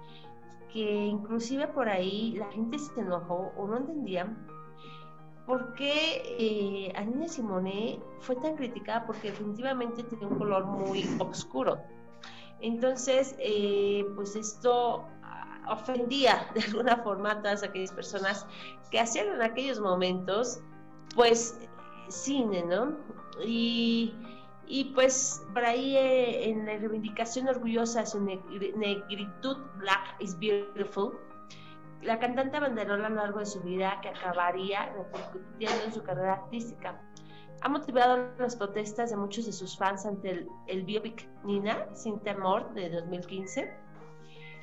que 0.72 1.06
inclusive 1.06 1.66
por 1.68 1.88
ahí 1.88 2.34
la 2.38 2.46
gente 2.52 2.78
se 2.78 3.00
enojó 3.00 3.52
o 3.56 3.66
no 3.66 3.78
entendía 3.78 4.34
por 5.50 5.74
qué 5.74 6.22
eh, 6.38 6.92
a 6.94 7.02
Nina 7.02 7.26
Simone 7.26 7.98
fue 8.20 8.36
tan 8.36 8.54
criticada 8.54 9.04
porque 9.04 9.32
definitivamente 9.32 10.04
tenía 10.04 10.28
un 10.28 10.38
color 10.38 10.64
muy 10.64 11.04
oscuro. 11.18 11.78
Entonces, 12.60 13.34
eh, 13.40 14.04
pues 14.14 14.36
esto 14.36 15.04
ah, 15.24 15.66
ofendía 15.72 16.46
de 16.54 16.60
alguna 16.60 16.98
forma 16.98 17.32
a 17.32 17.42
todas 17.42 17.64
aquellas 17.64 17.90
personas 17.90 18.46
que 18.92 19.00
hacían 19.00 19.26
en 19.28 19.42
aquellos 19.42 19.80
momentos, 19.80 20.60
pues, 21.16 21.58
cine, 22.08 22.62
¿no? 22.62 22.96
Y, 23.44 24.14
y 24.70 24.84
pues 24.94 25.44
por 25.52 25.64
ahí 25.64 25.96
eh, 25.96 26.48
en 26.48 26.64
la 26.64 26.76
reivindicación 26.78 27.48
orgullosa 27.48 28.00
de 28.00 28.06
su 28.06 28.20
negri- 28.20 28.72
negritud, 28.76 29.56
Black 29.78 30.16
is 30.20 30.38
Beautiful, 30.38 31.18
la 32.02 32.18
cantante 32.18 32.56
abanderó 32.56 32.94
a 32.94 32.98
lo 32.98 33.08
largo 33.10 33.40
de 33.40 33.46
su 33.46 33.60
vida 33.62 33.98
que 34.00 34.08
acabaría 34.08 34.86
repercutiendo 34.94 35.84
en 35.84 35.92
su 35.92 36.02
carrera 36.02 36.34
artística. 36.34 37.00
Ha 37.62 37.68
motivado 37.68 38.28
las 38.38 38.56
protestas 38.56 39.10
de 39.10 39.16
muchos 39.16 39.44
de 39.44 39.52
sus 39.52 39.76
fans 39.76 40.06
ante 40.06 40.30
el, 40.30 40.48
el 40.68 40.84
biopic 40.84 41.28
Nina, 41.44 41.86
Sin 41.94 42.20
Temor, 42.20 42.72
de 42.72 42.88
2015. 42.90 43.70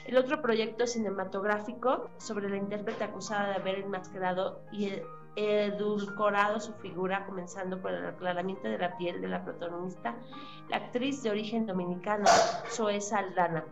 El 0.08 0.18
otro 0.18 0.42
proyecto 0.42 0.88
cinematográfico 0.88 2.10
sobre 2.18 2.50
la 2.50 2.56
intérprete 2.58 3.04
acusada 3.04 3.50
de 3.50 3.56
haber 3.56 3.80
enmascarado 3.80 4.62
y 4.72 4.90
edulcorado 5.38 6.60
su 6.60 6.74
figura, 6.74 7.26
comenzando 7.28 7.80
por 7.80 7.92
el 7.92 8.08
aclaramiento 8.08 8.68
de 8.68 8.80
la 8.80 8.98
piel 8.98 9.22
de 9.22 9.28
la 9.28 9.46
protagonista, 9.46 10.16
la 10.68 10.78
actriz 10.78 11.22
de 11.22 11.30
origen 11.30 11.68
dominicano, 11.68 12.26
Zoe 12.72 13.00
Saldana. 13.00 13.64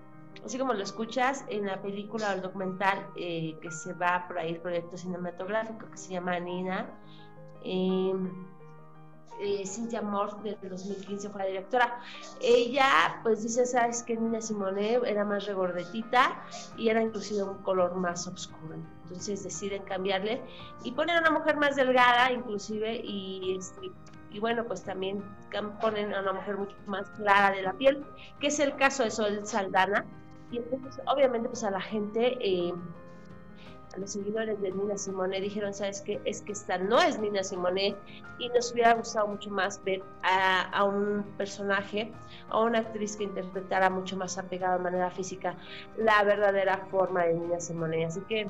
Así 0.45 0.60
como 0.60 0.73
lo 0.73 0.84
escuchas 0.84 1.43
en 1.49 1.65
la 1.65 1.82
película 1.82 2.30
o 2.30 2.34
el 2.34 2.41
documental 2.41 3.08
eh, 3.15 3.58
que 3.62 3.71
se 3.71 3.93
va 3.93 4.25
por 4.28 4.38
ahí, 4.38 4.51
el 4.51 4.62
proyecto 4.62 4.95
cinematográfico 4.95 5.89
que 5.89 5.97
se 5.97 6.13
llama 6.13 6.39
Nina, 6.39 6.88
eh, 7.63 8.13
eh, 9.39 9.65
Cynthia 9.65 10.04
Moore 10.04 10.34
del 10.43 10.69
2015 10.69 11.30
fue 11.30 11.41
la 11.41 11.47
directora. 11.47 11.99
Ella, 12.41 13.19
pues 13.23 13.41
dice, 13.41 13.65
sabes 13.65 14.04
que 14.04 14.15
Nina 14.15 14.39
Simone 14.39 14.99
era 15.04 15.25
más 15.25 15.47
regordetita 15.47 16.43
y 16.78 16.89
era 16.89 17.01
inclusive 17.01 17.41
un 17.41 17.63
color 17.63 17.95
más 17.95 18.28
oscuro. 18.28 18.75
Entonces 19.06 19.44
deciden 19.44 19.84
cambiarle 19.84 20.41
y 20.84 20.91
poner 20.91 21.18
a 21.18 21.20
una 21.22 21.32
mujer 21.32 21.58
más 21.58 21.76
delgada, 21.76 22.32
inclusive, 22.32 23.02
y, 23.04 23.56
este, 23.58 23.91
y 24.32 24.39
bueno, 24.39 24.65
pues 24.65 24.84
también 24.84 25.24
ponen 25.80 26.13
a 26.13 26.22
una 26.22 26.34
mujer 26.34 26.58
mucho 26.58 26.76
más 26.88 27.10
clara 27.12 27.56
de 27.56 27.62
la 27.62 27.74
piel, 27.74 28.06
que 28.39 28.48
es 28.48 28.60
el 28.60 28.76
caso 28.76 29.04
de 29.04 29.12
Sol 29.12 29.46
Saldana. 29.46 30.06
Y 30.52 30.58
entonces, 30.58 31.02
obviamente, 31.08 31.48
pues 31.48 31.63
a 31.63 31.72
la 31.72 31.82
gente, 31.82 32.38
eh, 32.41 32.74
a 33.96 33.98
los 33.98 34.12
seguidores 34.12 34.62
de 34.62 34.72
Nina 34.72 34.98
Simone, 34.98 35.39
dijeron, 35.39 35.74
¿sabes 35.74 36.02
qué? 36.02 36.20
Es 36.26 36.41
que 36.41 36.52
esta 36.52 36.78
no 36.78 37.00
es 37.00 37.18
Nina 37.18 37.44
Simone 37.44 37.96
y 38.39 38.50
nos 38.50 38.74
hubiera 38.74 38.94
gustado 38.94 39.28
mucho 39.28 39.50
más 39.50 39.82
ver 39.86 40.04
a, 40.24 40.63
a 40.63 40.84
un 40.84 41.24
personaje, 41.38 42.12
a 42.50 42.60
una 42.60 42.80
actriz 42.80 43.15
que 43.15 43.24
interpretara 43.24 43.89
mucho 43.89 44.18
más 44.18 44.38
apegada 44.38 44.78
de 44.78 44.84
manera 44.84 45.12
física 45.12 45.56
la 45.98 46.24
verdadera 46.24 46.78
forma 46.91 47.24
de 47.24 47.36
Nina 47.36 47.60
Simone. 47.62 48.06
Así 48.06 48.20
que, 48.28 48.48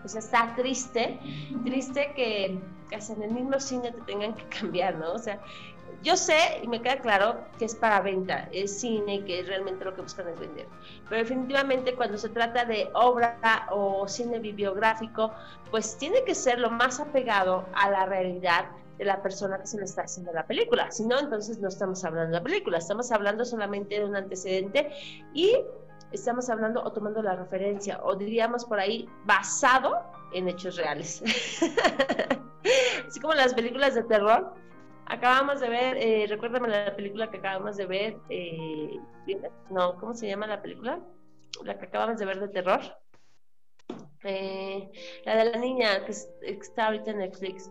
pues 0.00 0.14
está 0.14 0.54
triste, 0.56 1.18
triste 1.64 2.12
que 2.14 2.58
hasta 2.96 3.12
en 3.14 3.22
el 3.22 3.30
mismo 3.32 3.58
cine 3.60 3.92
te 3.92 4.00
tengan 4.02 4.34
que 4.34 4.44
cambiar, 4.48 4.96
¿no? 4.96 5.12
O 5.12 5.18
sea, 5.18 5.40
yo 6.02 6.16
sé 6.16 6.60
y 6.62 6.68
me 6.68 6.80
queda 6.80 6.98
claro 6.98 7.40
que 7.58 7.64
es 7.64 7.74
para 7.74 8.00
venta, 8.00 8.48
es 8.52 8.80
cine 8.80 9.16
y 9.16 9.22
que 9.22 9.42
realmente 9.42 9.84
lo 9.84 9.94
que 9.94 10.02
buscan 10.02 10.28
es 10.28 10.38
vender. 10.38 10.66
Pero 11.08 11.22
definitivamente 11.22 11.94
cuando 11.94 12.16
se 12.18 12.28
trata 12.28 12.64
de 12.64 12.88
obra 12.94 13.66
o 13.70 14.06
cine 14.06 14.38
bibliográfico, 14.38 15.32
pues 15.70 15.98
tiene 15.98 16.22
que 16.24 16.34
ser 16.34 16.60
lo 16.60 16.70
más 16.70 17.00
apegado 17.00 17.66
a 17.74 17.90
la 17.90 18.06
realidad 18.06 18.66
de 18.98 19.04
la 19.04 19.22
persona 19.22 19.58
que 19.58 19.66
se 19.66 19.78
le 19.78 19.84
está 19.84 20.02
haciendo 20.02 20.32
la 20.32 20.46
película. 20.46 20.90
Si 20.90 21.04
no, 21.04 21.18
entonces 21.18 21.58
no 21.58 21.68
estamos 21.68 22.04
hablando 22.04 22.32
de 22.32 22.38
la 22.38 22.44
película, 22.44 22.78
estamos 22.78 23.10
hablando 23.12 23.44
solamente 23.44 23.98
de 23.98 24.04
un 24.04 24.16
antecedente 24.16 24.90
y 25.34 25.56
estamos 26.12 26.48
hablando 26.50 26.82
o 26.82 26.92
tomando 26.92 27.22
la 27.22 27.36
referencia, 27.36 28.00
o 28.02 28.14
diríamos 28.16 28.64
por 28.64 28.80
ahí, 28.80 29.08
basado 29.24 29.98
en 30.32 30.48
hechos 30.48 30.76
reales. 30.76 31.22
Así 33.06 33.20
como 33.20 33.34
las 33.34 33.54
películas 33.54 33.94
de 33.94 34.02
terror, 34.04 34.52
acabamos 35.06 35.60
de 35.60 35.68
ver, 35.68 35.96
eh, 35.96 36.26
recuérdame 36.28 36.68
la 36.68 36.94
película 36.94 37.30
que 37.30 37.38
acabamos 37.38 37.76
de 37.76 37.86
ver, 37.86 38.16
eh, 38.28 38.98
no, 39.70 39.96
¿cómo 39.98 40.14
se 40.14 40.26
llama 40.28 40.46
la 40.46 40.60
película? 40.60 41.00
La 41.64 41.78
que 41.78 41.86
acabamos 41.86 42.18
de 42.18 42.26
ver 42.26 42.40
de 42.40 42.48
terror. 42.48 42.80
Eh, 44.24 44.90
la 45.24 45.36
de 45.36 45.44
la 45.52 45.58
niña 45.58 46.04
que, 46.04 46.10
es- 46.12 46.28
que 46.40 46.50
está 46.50 46.86
ahorita 46.86 47.12
en 47.12 47.18
Netflix. 47.18 47.70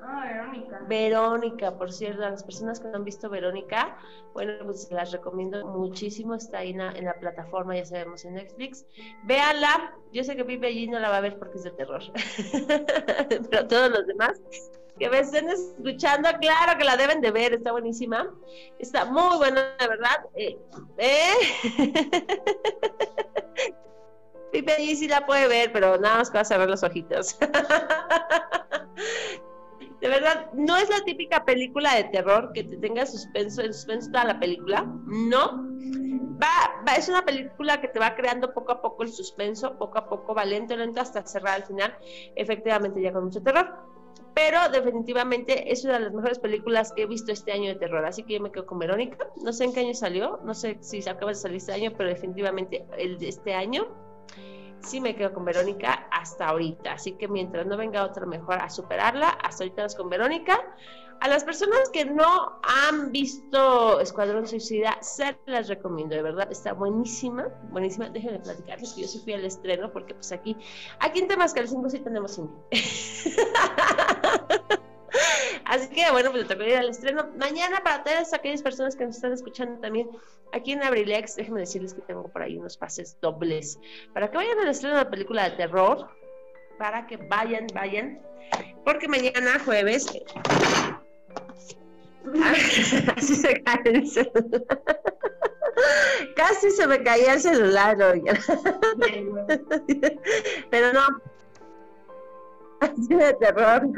Ah, 0.00 0.24
Verónica. 0.26 0.80
Verónica, 0.88 1.76
por 1.76 1.92
cierto, 1.92 2.24
a 2.24 2.30
las 2.30 2.44
personas 2.44 2.80
que 2.80 2.88
no 2.88 2.96
han 2.96 3.04
visto 3.04 3.28
Verónica, 3.28 3.98
bueno, 4.32 4.52
pues 4.64 4.90
las 4.90 5.12
recomiendo 5.12 5.66
muchísimo, 5.66 6.34
está 6.34 6.58
ahí 6.58 6.70
en 6.70 6.78
la, 6.78 6.92
en 6.92 7.04
la 7.04 7.14
plataforma, 7.14 7.76
ya 7.76 7.84
sabemos, 7.84 8.24
en 8.24 8.34
Netflix. 8.34 8.86
Véanla, 9.24 9.94
yo 10.12 10.24
sé 10.24 10.36
que 10.36 10.44
Pipe 10.44 10.66
allí 10.66 10.88
no 10.88 10.98
la 10.98 11.10
va 11.10 11.18
a 11.18 11.20
ver 11.20 11.38
porque 11.38 11.58
es 11.58 11.64
de 11.64 11.70
terror, 11.72 12.02
pero 13.50 13.66
todos 13.66 13.90
los 13.90 14.06
demás 14.06 14.40
que 14.98 15.08
me 15.08 15.20
estén 15.20 15.48
escuchando, 15.48 16.28
claro 16.40 16.76
que 16.76 16.84
la 16.84 16.96
deben 16.96 17.20
de 17.20 17.30
ver, 17.30 17.54
está 17.54 17.72
buenísima, 17.72 18.28
está 18.78 19.04
muy 19.04 19.36
buena, 19.36 19.74
la 19.78 19.86
verdad. 19.86 20.26
Eh, 20.34 20.58
¿eh? 20.98 21.34
Pipe 24.52 24.72
allí 24.72 24.96
sí 24.96 25.08
la 25.08 25.26
puede 25.26 25.46
ver, 25.46 25.72
pero 25.72 25.98
nada 25.98 26.18
más 26.18 26.30
que 26.30 26.38
vas 26.38 26.50
a 26.50 26.58
ver 26.58 26.68
los 26.68 26.82
ojitos. 26.82 27.38
De 30.00 30.08
verdad, 30.08 30.52
no 30.52 30.76
es 30.76 30.88
la 30.88 31.04
típica 31.04 31.44
película 31.44 31.94
de 31.96 32.04
terror 32.04 32.52
que 32.52 32.64
te 32.64 32.76
tenga 32.76 33.04
suspenso, 33.04 33.62
en 33.62 33.74
suspenso 33.74 34.10
toda 34.12 34.24
la 34.24 34.38
película. 34.38 34.86
No. 35.06 35.66
Va, 36.40 36.84
va, 36.86 36.94
es 36.94 37.08
una 37.08 37.24
película 37.24 37.80
que 37.80 37.88
te 37.88 37.98
va 37.98 38.14
creando 38.14 38.54
poco 38.54 38.72
a 38.72 38.80
poco 38.80 39.02
el 39.02 39.10
suspenso, 39.10 39.76
poco 39.76 39.98
a 39.98 40.08
poco 40.08 40.34
va 40.34 40.44
lento, 40.44 40.76
lento 40.76 41.00
hasta 41.00 41.26
cerrar 41.26 41.56
al 41.56 41.64
final. 41.64 41.96
Efectivamente, 42.36 43.02
ya 43.02 43.12
con 43.12 43.24
mucho 43.24 43.42
terror. 43.42 43.74
Pero 44.34 44.68
definitivamente 44.68 45.72
es 45.72 45.84
una 45.84 45.94
de 45.94 46.00
las 46.00 46.12
mejores 46.12 46.38
películas 46.38 46.92
que 46.92 47.02
he 47.02 47.06
visto 47.06 47.32
este 47.32 47.50
año 47.50 47.70
de 47.70 47.74
terror. 47.74 48.04
Así 48.04 48.22
que 48.22 48.34
yo 48.34 48.40
me 48.40 48.52
quedo 48.52 48.66
con 48.66 48.78
Verónica. 48.78 49.28
No 49.42 49.52
sé 49.52 49.64
en 49.64 49.72
qué 49.72 49.80
año 49.80 49.94
salió, 49.94 50.38
no 50.44 50.54
sé 50.54 50.78
si 50.80 51.02
se 51.02 51.10
acaba 51.10 51.32
de 51.32 51.34
salir 51.34 51.56
este 51.56 51.72
año, 51.72 51.92
pero 51.96 52.08
definitivamente 52.08 52.86
el 52.96 53.18
de 53.18 53.28
este 53.28 53.54
año 53.54 53.88
sí 54.80 55.00
me 55.00 55.16
quedo 55.16 55.32
con 55.32 55.44
Verónica 55.44 56.08
hasta 56.10 56.48
ahorita. 56.48 56.92
Así 56.92 57.12
que 57.12 57.28
mientras 57.28 57.66
no 57.66 57.76
venga 57.76 58.04
otra 58.04 58.26
mejor 58.26 58.60
a 58.60 58.70
superarla, 58.70 59.28
hasta 59.28 59.64
ahorita 59.64 59.82
nos 59.82 59.94
con 59.94 60.08
Verónica. 60.08 60.58
A 61.20 61.26
las 61.26 61.42
personas 61.42 61.90
que 61.92 62.04
no 62.04 62.60
han 62.62 63.10
visto 63.10 63.98
Escuadrón 63.98 64.46
Suicida, 64.46 64.98
se 65.00 65.36
las 65.46 65.68
recomiendo, 65.68 66.14
de 66.14 66.22
verdad, 66.22 66.50
está 66.52 66.74
buenísima, 66.74 67.48
buenísima. 67.70 68.08
Déjenme 68.08 68.38
platicarles 68.38 68.92
que 68.92 69.02
yo 69.02 69.08
sí 69.08 69.20
fui 69.24 69.32
al 69.32 69.44
estreno, 69.44 69.92
porque 69.92 70.14
pues 70.14 70.30
aquí, 70.30 70.56
aquí 71.00 71.18
en 71.18 71.28
Temascalcingo 71.28 71.90
sí 71.90 71.98
tenemos 71.98 72.36
cine. 72.36 72.50
Así 75.64 75.88
que 75.88 76.10
bueno, 76.10 76.30
pues 76.30 76.42
le 76.42 76.48
tocó 76.48 76.64
ir 76.64 76.76
al 76.76 76.88
estreno. 76.88 77.28
Mañana 77.36 77.82
para 77.82 78.04
todas 78.04 78.32
aquellas 78.32 78.62
personas 78.62 78.96
que 78.96 79.04
nos 79.04 79.16
están 79.16 79.32
escuchando 79.32 79.80
también 79.80 80.08
aquí 80.52 80.72
en 80.72 80.82
Abrilex, 80.82 81.36
déjenme 81.36 81.60
decirles 81.60 81.94
que 81.94 82.02
tengo 82.02 82.28
por 82.28 82.42
ahí 82.42 82.56
unos 82.56 82.76
pases 82.76 83.16
dobles 83.20 83.78
para 84.14 84.30
que 84.30 84.36
vayan 84.36 84.58
al 84.58 84.68
estreno 84.68 84.96
de 84.96 85.04
la 85.04 85.10
película 85.10 85.50
de 85.50 85.56
terror, 85.56 86.08
para 86.78 87.06
que 87.06 87.16
vayan, 87.16 87.66
vayan, 87.74 88.20
porque 88.84 89.08
mañana 89.08 89.58
jueves 89.64 90.06
Así 93.16 93.36
se 93.36 93.62
cae 93.62 93.80
el 93.84 94.06
celular. 94.06 94.62
Casi 96.36 96.70
se 96.70 96.86
me 96.86 97.02
caía 97.02 97.34
el 97.34 97.40
celular, 97.40 98.00
oigan. 98.02 98.36
Pero 100.70 100.92
no. 100.92 101.00
De 103.08 103.34
terror. 103.34 103.88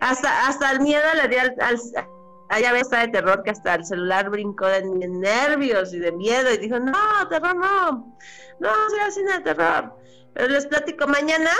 Hasta, 0.00 0.48
hasta 0.48 0.72
el 0.72 0.80
miedo 0.80 1.02
le 1.22 1.28
dio 1.28 1.40
al, 1.40 1.54
al- 1.60 2.08
allá 2.48 2.76
está 2.78 3.00
de 3.00 3.08
terror 3.08 3.42
que 3.42 3.50
hasta 3.50 3.74
el 3.74 3.84
celular 3.84 4.30
brincó 4.30 4.66
de 4.66 4.82
nervios 5.08 5.92
y 5.92 5.98
de 5.98 6.12
miedo 6.12 6.52
y 6.52 6.58
dijo, 6.58 6.78
no, 6.78 6.92
terror 7.28 7.54
no, 7.56 8.16
no, 8.58 8.68
soy 8.90 9.12
cine 9.12 9.32
de 9.34 9.40
terror. 9.40 9.94
Pero 10.34 10.48
les 10.48 10.66
platico 10.66 11.06
mañana, 11.06 11.50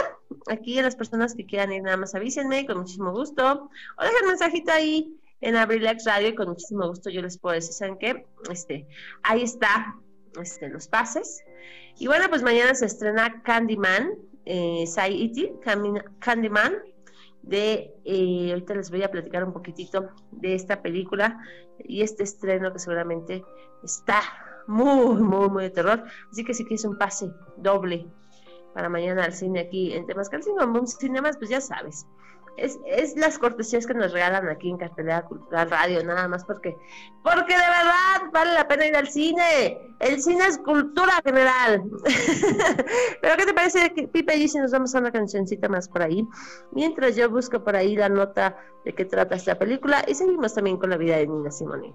aquí 0.51 0.79
a 0.79 0.83
las 0.83 0.97
personas 0.97 1.35
que 1.35 1.47
quieran 1.47 1.73
ir 1.73 1.83
nada 1.83 1.97
más 1.97 2.15
avísenme 2.15 2.67
con 2.67 2.79
muchísimo 2.79 3.13
gusto, 3.13 3.71
o 3.99 4.03
dejen 4.03 4.27
mensajito 4.29 4.73
ahí 4.73 5.15
en 5.41 5.57
Abrilex 5.57 6.05
Radio 6.05 6.29
y 6.29 6.35
con 6.35 6.49
muchísimo 6.49 6.89
gusto 6.89 7.11
yo 7.11 7.23
les 7.23 7.39
puedo 7.39 7.55
decir, 7.55 7.73
¿saben 7.73 7.99
qué? 7.99 8.27
Este, 8.51 8.87
ahí 9.23 9.43
está, 9.43 9.95
este, 10.41 10.69
los 10.69 10.89
pases. 10.89 11.43
Y 11.99 12.07
bueno, 12.07 12.27
pues 12.29 12.43
mañana 12.43 12.75
se 12.75 12.87
estrena 12.87 13.43
Candyman, 13.43 14.11
eh, 14.49 14.87
Sai 14.87 15.13
Iti, 15.25 15.53
Candyman, 16.21 16.79
de, 17.43 17.95
eh, 18.05 18.49
ahorita 18.51 18.75
les 18.75 18.91
voy 18.91 19.03
a 19.03 19.11
platicar 19.11 19.45
un 19.45 19.53
poquitito 19.53 20.09
de 20.33 20.55
esta 20.55 20.81
película 20.81 21.39
y 21.85 22.03
este 22.03 22.23
estreno 22.23 22.73
que 22.73 22.79
seguramente 22.79 23.45
está 23.83 24.21
muy, 24.67 25.23
muy, 25.23 25.49
muy 25.49 25.65
de 25.65 25.71
terror. 25.71 26.03
Así 26.31 26.45
que 26.45 26.55
si 26.55 26.65
quieres 26.65 26.85
un 26.85 26.97
pase 26.97 27.31
doble 27.59 28.07
para 28.75 28.89
mañana 28.89 29.25
al 29.25 29.35
cine 29.35 29.61
aquí 29.61 29.93
en 29.93 30.07
Temascal 30.07 30.41
Boom 30.73 30.87
Cinemas, 30.87 31.37
pues 31.37 31.51
ya 31.51 31.61
sabes. 31.61 32.07
Es, 32.59 32.79
es, 32.87 33.17
las 33.17 33.39
cortesías 33.39 33.87
que 33.87 33.95
nos 33.95 34.13
regalan 34.13 34.49
aquí 34.49 34.69
en 34.69 34.79
Cartelera 34.79 35.25
Cultural 35.25 35.71
Radio, 35.71 36.05
nada 36.05 36.27
más 36.29 36.45
porque, 36.45 36.77
porque 37.23 37.55
de 37.55 37.61
verdad 37.61 38.31
vale 38.33 38.53
la 38.53 38.67
pena 38.67 38.87
ir 38.87 38.97
al 38.97 39.09
cine. 39.09 39.79
El 40.01 40.21
cine 40.21 40.47
es 40.47 40.59
cultura 40.59 41.13
general. 41.25 41.83
Pero 43.23 43.37
¿qué 43.37 43.47
te 43.47 43.55
parece, 43.55 43.91
Pipe? 44.13 44.37
Y 44.37 44.49
si 44.49 44.59
nos 44.59 44.73
vamos 44.73 44.95
a 44.95 44.99
una 44.99 45.13
cancioncita 45.13 45.69
más 45.69 45.89
por 45.89 46.03
ahí, 46.03 46.27
mientras 46.73 47.17
yo 47.17 47.31
busco 47.31 47.63
por 47.63 47.77
ahí 47.77 47.97
la 47.97 48.09
nota 48.09 48.57
de 48.85 48.95
qué 48.95 49.05
trata 49.05 49.37
esta 49.37 49.59
película 49.59 50.05
y 50.07 50.15
seguimos 50.15 50.55
también 50.55 50.79
con 50.79 50.91
la 50.91 50.97
vida 50.97 51.17
de 51.17 51.27
Nina 51.27 51.51
Simone. 51.51 51.95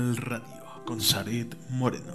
Radio 0.00 0.82
con 0.86 0.98
Saret 0.98 1.54
Moreno. 1.68 2.14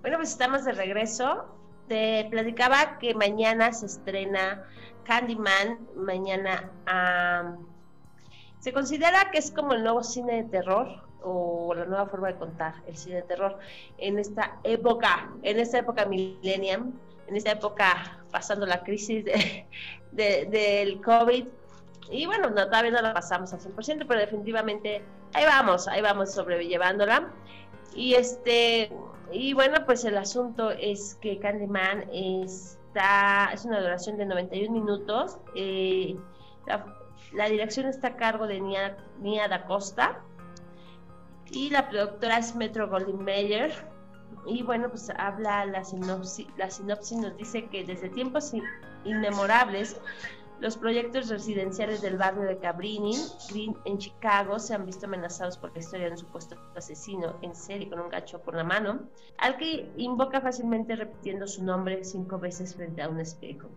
Bueno, 0.00 0.16
pues 0.16 0.30
estamos 0.30 0.64
de 0.64 0.72
regreso. 0.72 1.44
Te 1.86 2.26
platicaba 2.30 2.98
que 2.98 3.14
mañana 3.14 3.74
se 3.74 3.86
estrena 3.86 4.64
Candyman, 5.04 5.86
mañana 5.96 6.70
se 8.60 8.72
considera 8.72 9.30
que 9.30 9.38
es 9.38 9.50
como 9.50 9.74
el 9.74 9.82
nuevo 9.82 10.02
cine 10.02 10.44
de 10.44 10.48
terror, 10.48 11.04
o 11.22 11.74
la 11.74 11.84
nueva 11.84 12.06
forma 12.06 12.28
de 12.28 12.36
contar 12.36 12.74
el 12.86 12.96
cine 12.96 13.16
de 13.16 13.22
terror 13.22 13.58
en 13.98 14.18
esta 14.18 14.58
época, 14.64 15.30
en 15.42 15.58
esta 15.58 15.78
época 15.78 16.06
millennium, 16.06 16.92
en 17.26 17.36
esta 17.36 17.52
época 17.52 18.20
pasando 18.30 18.66
la 18.66 18.82
crisis 18.82 19.24
de, 19.24 19.66
de- 20.12 20.46
del 20.46 21.00
COVID. 21.02 21.46
Y 22.10 22.26
bueno, 22.26 22.50
no, 22.50 22.66
todavía 22.66 22.90
no 22.90 23.00
la 23.02 23.14
pasamos 23.14 23.52
al 23.52 23.60
100%, 23.60 24.04
pero 24.06 24.20
definitivamente 24.20 25.02
ahí 25.32 25.44
vamos, 25.46 25.88
ahí 25.88 26.02
vamos 26.02 26.32
sobrellevándola. 26.32 27.30
Y 27.94 28.14
este, 28.14 28.92
y 29.32 29.54
bueno, 29.54 29.84
pues 29.86 30.04
el 30.04 30.18
asunto 30.18 30.70
es 30.70 31.16
que 31.22 31.38
Candyman 31.38 32.04
está, 32.12 33.50
es 33.52 33.64
una 33.64 33.80
duración 33.80 34.16
de 34.18 34.26
91 34.26 34.70
minutos. 34.72 35.38
eh, 35.54 36.16
la, 36.66 36.84
la 37.32 37.48
dirección 37.48 37.86
está 37.86 38.08
a 38.08 38.16
cargo 38.16 38.46
de 38.46 38.60
Nia, 38.60 38.96
Nia 39.20 39.48
Da 39.48 39.64
Costa 39.64 40.20
y 41.50 41.70
la 41.70 41.88
productora 41.88 42.38
es 42.38 42.54
Metro 42.54 42.88
Goldwyn 42.88 43.24
Mayer. 43.24 43.72
Y 44.46 44.62
bueno, 44.62 44.88
pues 44.90 45.10
habla 45.16 45.64
la 45.66 45.84
sinopsis, 45.84 46.46
la 46.56 46.70
sinopsis 46.70 47.18
nos 47.18 47.36
dice 47.36 47.66
que 47.68 47.84
desde 47.84 48.08
tiempos 48.10 48.52
in- 48.54 48.62
inmemorables 49.04 50.00
los 50.60 50.76
proyectos 50.76 51.28
residenciales 51.28 52.00
del 52.00 52.16
barrio 52.16 52.42
de 52.44 52.58
Cabrini 52.58 53.16
Green 53.50 53.76
en 53.84 53.98
Chicago 53.98 54.58
se 54.58 54.74
han 54.74 54.86
visto 54.86 55.06
amenazados 55.06 55.58
por 55.58 55.72
la 55.72 55.80
historia 55.80 56.06
de 56.06 56.12
un 56.12 56.18
supuesto 56.18 56.56
asesino 56.76 57.34
en 57.42 57.54
serie 57.54 57.88
con 57.90 58.00
un 58.00 58.08
gacho 58.08 58.40
por 58.40 58.54
la 58.54 58.64
mano, 58.64 59.00
al 59.38 59.56
que 59.56 59.90
invoca 59.96 60.40
fácilmente 60.40 60.94
repitiendo 60.94 61.46
su 61.46 61.64
nombre 61.64 62.04
cinco 62.04 62.38
veces 62.38 62.74
frente 62.76 63.02
a 63.02 63.08
un 63.08 63.20
espejo. 63.20 63.68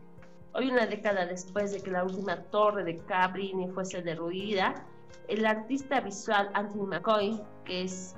Hoy, 0.53 0.69
una 0.69 0.85
década 0.85 1.25
después 1.25 1.71
de 1.71 1.81
que 1.81 1.91
la 1.91 2.03
última 2.03 2.37
torre 2.43 2.83
de 2.83 2.97
Cabrini 2.97 3.69
fuese 3.69 4.01
derruida, 4.01 4.85
el 5.27 5.45
artista 5.45 5.99
visual 5.99 6.49
Anthony 6.53 6.85
McCoy, 6.87 7.41
que 7.65 7.83
es 7.83 8.15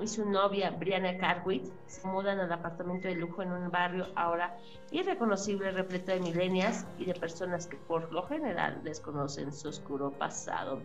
y 0.00 0.06
su 0.06 0.28
novia 0.28 0.70
Brianna 0.70 1.16
Carwitt 1.18 1.64
se 1.86 2.06
mudan 2.06 2.38
al 2.40 2.52
apartamento 2.52 3.08
de 3.08 3.14
lujo 3.14 3.42
en 3.42 3.52
un 3.52 3.70
barrio 3.70 4.06
ahora 4.14 4.56
irreconocible, 4.90 5.70
repleto 5.72 6.12
de 6.12 6.20
milenias 6.20 6.86
y 6.98 7.04
de 7.04 7.14
personas 7.14 7.66
que 7.66 7.76
por 7.76 8.12
lo 8.12 8.22
general 8.24 8.82
desconocen 8.84 9.52
su 9.52 9.68
oscuro 9.68 10.10
pasado. 10.10 10.80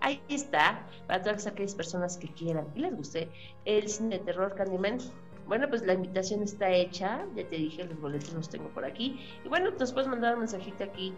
Ahí 0.00 0.22
está, 0.28 0.86
para 1.06 1.22
todas 1.22 1.46
aquellas 1.46 1.74
personas 1.74 2.16
que 2.16 2.28
quieran 2.28 2.66
y 2.74 2.80
les 2.80 2.96
guste 2.96 3.30
el 3.64 3.88
cine 3.88 4.18
de 4.18 4.24
terror 4.24 4.54
Candyman. 4.54 4.98
Bueno, 5.46 5.68
pues 5.68 5.82
la 5.82 5.94
invitación 5.94 6.42
está 6.42 6.70
hecha, 6.70 7.26
ya 7.34 7.48
te 7.48 7.56
dije, 7.56 7.84
los 7.84 8.00
boletos 8.00 8.32
los 8.32 8.48
tengo 8.48 8.68
por 8.68 8.84
aquí. 8.84 9.20
Y 9.44 9.48
bueno, 9.48 9.70
puedes 9.76 10.06
mandar 10.06 10.34
un 10.34 10.40
mensajito 10.40 10.84
aquí 10.84 11.12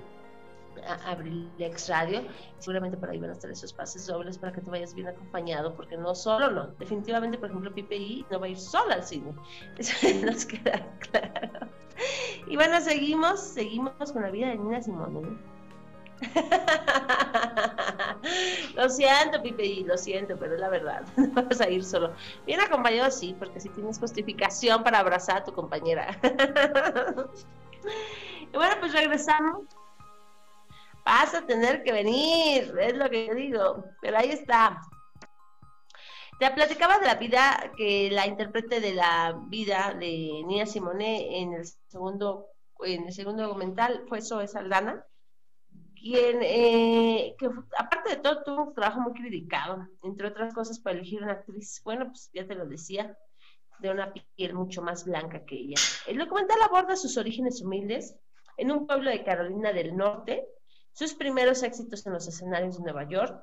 Abrilex 1.06 1.88
Radio. 1.88 2.22
Seguramente 2.58 2.96
por 2.96 3.10
ahí 3.10 3.18
van 3.18 3.30
a 3.30 3.32
estar 3.32 3.50
esos 3.50 3.72
pases 3.72 4.06
dobles 4.06 4.38
para 4.38 4.52
que 4.52 4.60
te 4.60 4.70
vayas 4.70 4.94
bien 4.94 5.08
acompañado, 5.08 5.74
porque 5.74 5.96
no 5.96 6.14
solo 6.14 6.50
no. 6.50 6.66
Definitivamente, 6.78 7.38
por 7.38 7.50
ejemplo, 7.50 7.72
Pipe 7.72 7.96
I 7.96 8.26
no 8.30 8.40
va 8.40 8.46
a 8.46 8.50
ir 8.50 8.58
sola 8.58 8.94
al 8.94 9.04
cine. 9.04 9.34
Eso 9.78 9.94
nos 10.24 10.46
queda 10.46 10.86
claro. 11.10 11.68
Y 12.46 12.56
bueno, 12.56 12.80
seguimos, 12.80 13.40
seguimos 13.40 14.12
con 14.12 14.22
la 14.22 14.30
vida 14.30 14.48
de 14.48 14.58
Nina 14.58 14.82
Simone. 14.82 15.38
Lo 18.76 18.88
siento, 18.88 19.42
Pipe 19.42 19.84
lo 19.86 19.98
siento, 19.98 20.36
pero 20.38 20.54
es 20.54 20.60
la 20.60 20.68
verdad. 20.68 21.02
No 21.16 21.42
vas 21.42 21.60
a 21.60 21.68
ir 21.68 21.82
solo. 21.84 22.12
Bien 22.46 22.60
acompañado, 22.60 23.10
sí, 23.10 23.34
porque 23.38 23.60
si 23.60 23.68
tienes 23.70 23.98
justificación 23.98 24.84
para 24.84 25.00
abrazar 25.00 25.38
a 25.38 25.44
tu 25.44 25.52
compañera. 25.52 26.16
y 28.52 28.56
bueno, 28.56 28.76
pues 28.80 28.92
regresamos 28.92 29.64
vas 31.04 31.34
a 31.34 31.46
tener 31.46 31.82
que 31.82 31.92
venir, 31.92 32.74
es 32.78 32.94
lo 32.94 33.08
que 33.10 33.26
yo 33.26 33.34
digo, 33.34 33.84
pero 34.00 34.18
ahí 34.18 34.30
está. 34.30 34.80
Te 36.38 36.50
platicaba 36.50 36.98
de 36.98 37.06
la 37.06 37.14
vida, 37.14 37.72
que 37.76 38.10
la 38.10 38.26
intérprete 38.26 38.80
de 38.80 38.94
la 38.94 39.38
vida 39.48 39.94
de 39.98 40.42
Nina 40.46 40.66
Simone 40.66 41.40
en 41.40 41.52
el 41.52 41.64
segundo, 41.86 42.46
en 42.80 43.06
el 43.06 43.12
segundo 43.12 43.44
documental 43.44 44.04
fue 44.08 44.22
Zoe 44.22 44.48
Saldana, 44.48 45.04
quien, 45.94 46.40
eh, 46.42 47.36
que 47.38 47.48
aparte 47.78 48.10
de 48.10 48.16
todo, 48.16 48.42
tuvo 48.42 48.62
un 48.64 48.74
trabajo 48.74 49.00
muy 49.00 49.12
criticado, 49.12 49.86
entre 50.02 50.28
otras 50.28 50.52
cosas, 50.52 50.80
para 50.80 50.96
elegir 50.96 51.22
una 51.22 51.32
actriz, 51.32 51.80
bueno, 51.84 52.06
pues 52.06 52.28
ya 52.34 52.46
te 52.46 52.56
lo 52.56 52.66
decía, 52.66 53.16
de 53.78 53.90
una 53.90 54.12
piel 54.12 54.54
mucho 54.54 54.82
más 54.82 55.04
blanca 55.04 55.44
que 55.44 55.56
ella. 55.56 55.76
El 56.06 56.18
documental 56.18 56.60
aborda 56.62 56.96
sus 56.96 57.16
orígenes 57.16 57.62
humildes 57.62 58.16
en 58.56 58.72
un 58.72 58.86
pueblo 58.86 59.10
de 59.10 59.22
Carolina 59.24 59.72
del 59.72 59.96
Norte, 59.96 60.46
sus 60.92 61.14
primeros 61.14 61.62
éxitos 61.62 62.06
en 62.06 62.12
los 62.12 62.26
escenarios 62.28 62.76
de 62.76 62.84
Nueva 62.84 63.08
York, 63.08 63.42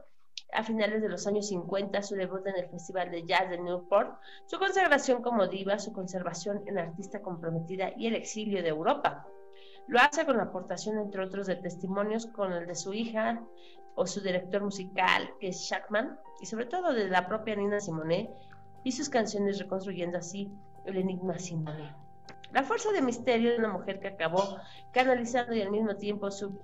a 0.54 0.64
finales 0.64 1.02
de 1.02 1.10
los 1.10 1.28
años 1.28 1.48
50, 1.48 2.02
su 2.02 2.16
debut 2.16 2.46
en 2.48 2.56
el 2.56 2.70
Festival 2.70 3.12
de 3.12 3.26
Jazz 3.26 3.50
de 3.50 3.60
Newport, 3.60 4.20
su 4.48 4.58
consagración 4.58 5.22
como 5.22 5.48
diva, 5.48 5.78
su 5.80 5.92
conservación 5.94 6.64
en 6.68 6.80
artista 6.80 7.22
comprometida 7.22 7.92
y 7.98 8.08
el 8.08 8.16
exilio 8.16 8.64
de 8.64 8.70
Europa. 8.70 9.28
Lo 9.88 10.00
hace 10.00 10.26
con 10.26 10.38
la 10.38 10.44
aportación, 10.44 10.98
entre 11.00 11.24
otros, 11.24 11.48
de 11.48 11.56
testimonios 11.56 12.28
con 12.28 12.54
el 12.54 12.68
de 12.68 12.76
su 12.76 12.94
hija 12.94 13.44
o 13.96 14.06
su 14.08 14.22
director 14.22 14.64
musical, 14.64 15.30
que 15.40 15.50
es 15.50 15.58
Shackman, 15.58 16.18
y 16.42 16.46
sobre 16.46 16.66
todo 16.66 16.94
de 16.94 17.10
la 17.10 17.28
propia 17.28 17.56
Nina 17.56 17.80
Simone 17.80 18.32
y 18.84 18.92
sus 18.92 19.10
canciones 19.10 19.60
reconstruyendo 19.60 20.18
así 20.20 20.52
el 20.86 20.98
enigma 20.98 21.38
Simone. 21.38 21.94
La 22.52 22.64
fuerza 22.64 22.92
de 22.92 23.02
misterio 23.02 23.52
de 23.52 23.58
una 23.58 23.74
mujer 23.74 24.00
que 24.00 24.08
acabó 24.08 24.58
canalizando 24.94 25.54
y 25.54 25.62
al 25.62 25.70
mismo 25.72 25.96
tiempo 25.96 26.32
sub- 26.32 26.62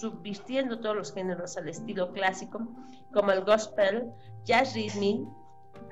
subvirtiendo 0.00 0.78
todos 0.78 0.96
los 0.96 1.12
géneros 1.12 1.56
al 1.56 1.68
estilo 1.68 2.12
clásico, 2.12 2.66
como 3.12 3.32
el 3.32 3.44
gospel, 3.44 4.12
jazz 4.44 4.74
rhythm 4.74 5.28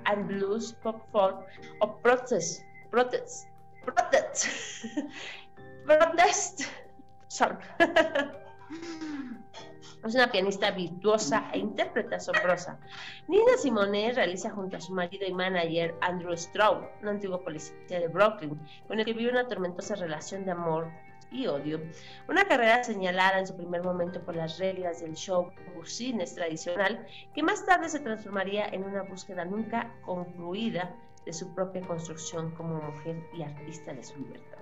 and 0.04 0.26
blues, 0.28 0.72
pop 0.82 1.02
folk 1.10 1.44
o 1.80 1.96
protest, 2.02 2.62
protest, 2.90 3.48
protest, 3.84 4.46
protest 5.84 6.62
song. 7.28 7.58
Es 10.04 10.14
una 10.14 10.30
pianista 10.30 10.70
virtuosa 10.70 11.50
e 11.52 11.58
intérprete 11.58 12.14
asombrosa. 12.14 12.78
Nina 13.26 13.56
Simone 13.56 14.12
realiza 14.12 14.50
junto 14.50 14.76
a 14.76 14.80
su 14.80 14.92
marido 14.92 15.26
y 15.26 15.32
manager 15.32 15.96
Andrew 16.00 16.36
Straub, 16.36 16.84
un 17.02 17.08
antiguo 17.08 17.42
policía 17.42 17.74
de 17.98 18.06
Brooklyn, 18.06 18.60
con 18.86 19.00
el 19.00 19.04
que 19.04 19.14
vive 19.14 19.32
una 19.32 19.48
tormentosa 19.48 19.96
relación 19.96 20.44
de 20.44 20.52
amor 20.52 20.92
y 21.30 21.46
odio. 21.46 21.80
Una 22.28 22.44
carrera 22.44 22.82
señalada 22.84 23.38
en 23.38 23.46
su 23.46 23.56
primer 23.56 23.82
momento 23.82 24.20
por 24.22 24.36
las 24.36 24.58
reglas 24.58 25.00
del 25.00 25.14
show 25.14 25.50
business 25.76 26.34
tradicional, 26.34 27.06
que 27.34 27.42
más 27.42 27.64
tarde 27.64 27.88
se 27.88 28.00
transformaría 28.00 28.66
en 28.66 28.84
una 28.84 29.02
búsqueda 29.02 29.44
nunca 29.44 29.94
concluida 30.02 30.94
de 31.24 31.32
su 31.32 31.54
propia 31.54 31.82
construcción 31.82 32.52
como 32.52 32.80
mujer 32.80 33.16
y 33.36 33.42
artista 33.42 33.92
de 33.92 34.02
su 34.02 34.16
libertad. 34.18 34.58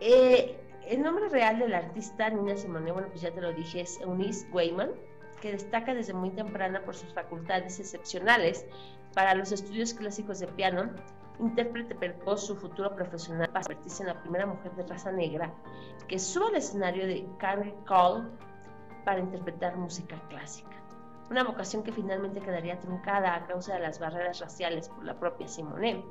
Eh, 0.00 0.56
el 0.86 1.02
nombre 1.02 1.28
real 1.28 1.58
del 1.58 1.74
artista 1.74 2.30
Nina 2.30 2.56
Simone, 2.56 2.90
bueno, 2.90 3.08
pues 3.08 3.20
ya 3.20 3.30
te 3.32 3.40
lo 3.40 3.52
dije, 3.52 3.82
es 3.82 4.00
Eunice 4.00 4.46
Wayman, 4.50 4.90
que 5.40 5.52
destaca 5.52 5.94
desde 5.94 6.14
muy 6.14 6.30
temprana 6.30 6.82
por 6.82 6.94
sus 6.94 7.12
facultades 7.12 7.78
excepcionales 7.80 8.64
para 9.14 9.34
los 9.34 9.52
estudios 9.52 9.92
clásicos 9.94 10.38
de 10.38 10.46
piano, 10.46 10.90
intérprete 11.40 11.94
precoz, 11.94 12.46
su 12.46 12.56
futuro 12.56 12.94
profesional 12.94 13.48
para 13.48 13.64
convertirse 13.64 14.02
en 14.02 14.08
la 14.08 14.20
primera 14.20 14.46
mujer 14.46 14.72
de 14.76 14.86
raza 14.86 15.10
negra 15.10 15.52
que 16.08 16.18
sube 16.18 16.46
al 16.48 16.56
escenario 16.56 17.06
de 17.06 17.26
Carnegie 17.38 17.74
Hall 17.88 18.30
para 19.04 19.20
interpretar 19.20 19.76
música 19.76 20.20
clásica. 20.28 20.70
Una 21.30 21.44
vocación 21.44 21.82
que 21.82 21.92
finalmente 21.92 22.40
quedaría 22.40 22.80
truncada 22.80 23.34
a 23.34 23.46
causa 23.46 23.74
de 23.74 23.80
las 23.80 24.00
barreras 24.00 24.40
raciales 24.40 24.88
por 24.88 25.04
la 25.04 25.18
propia 25.18 25.46
Simone. 25.46 26.04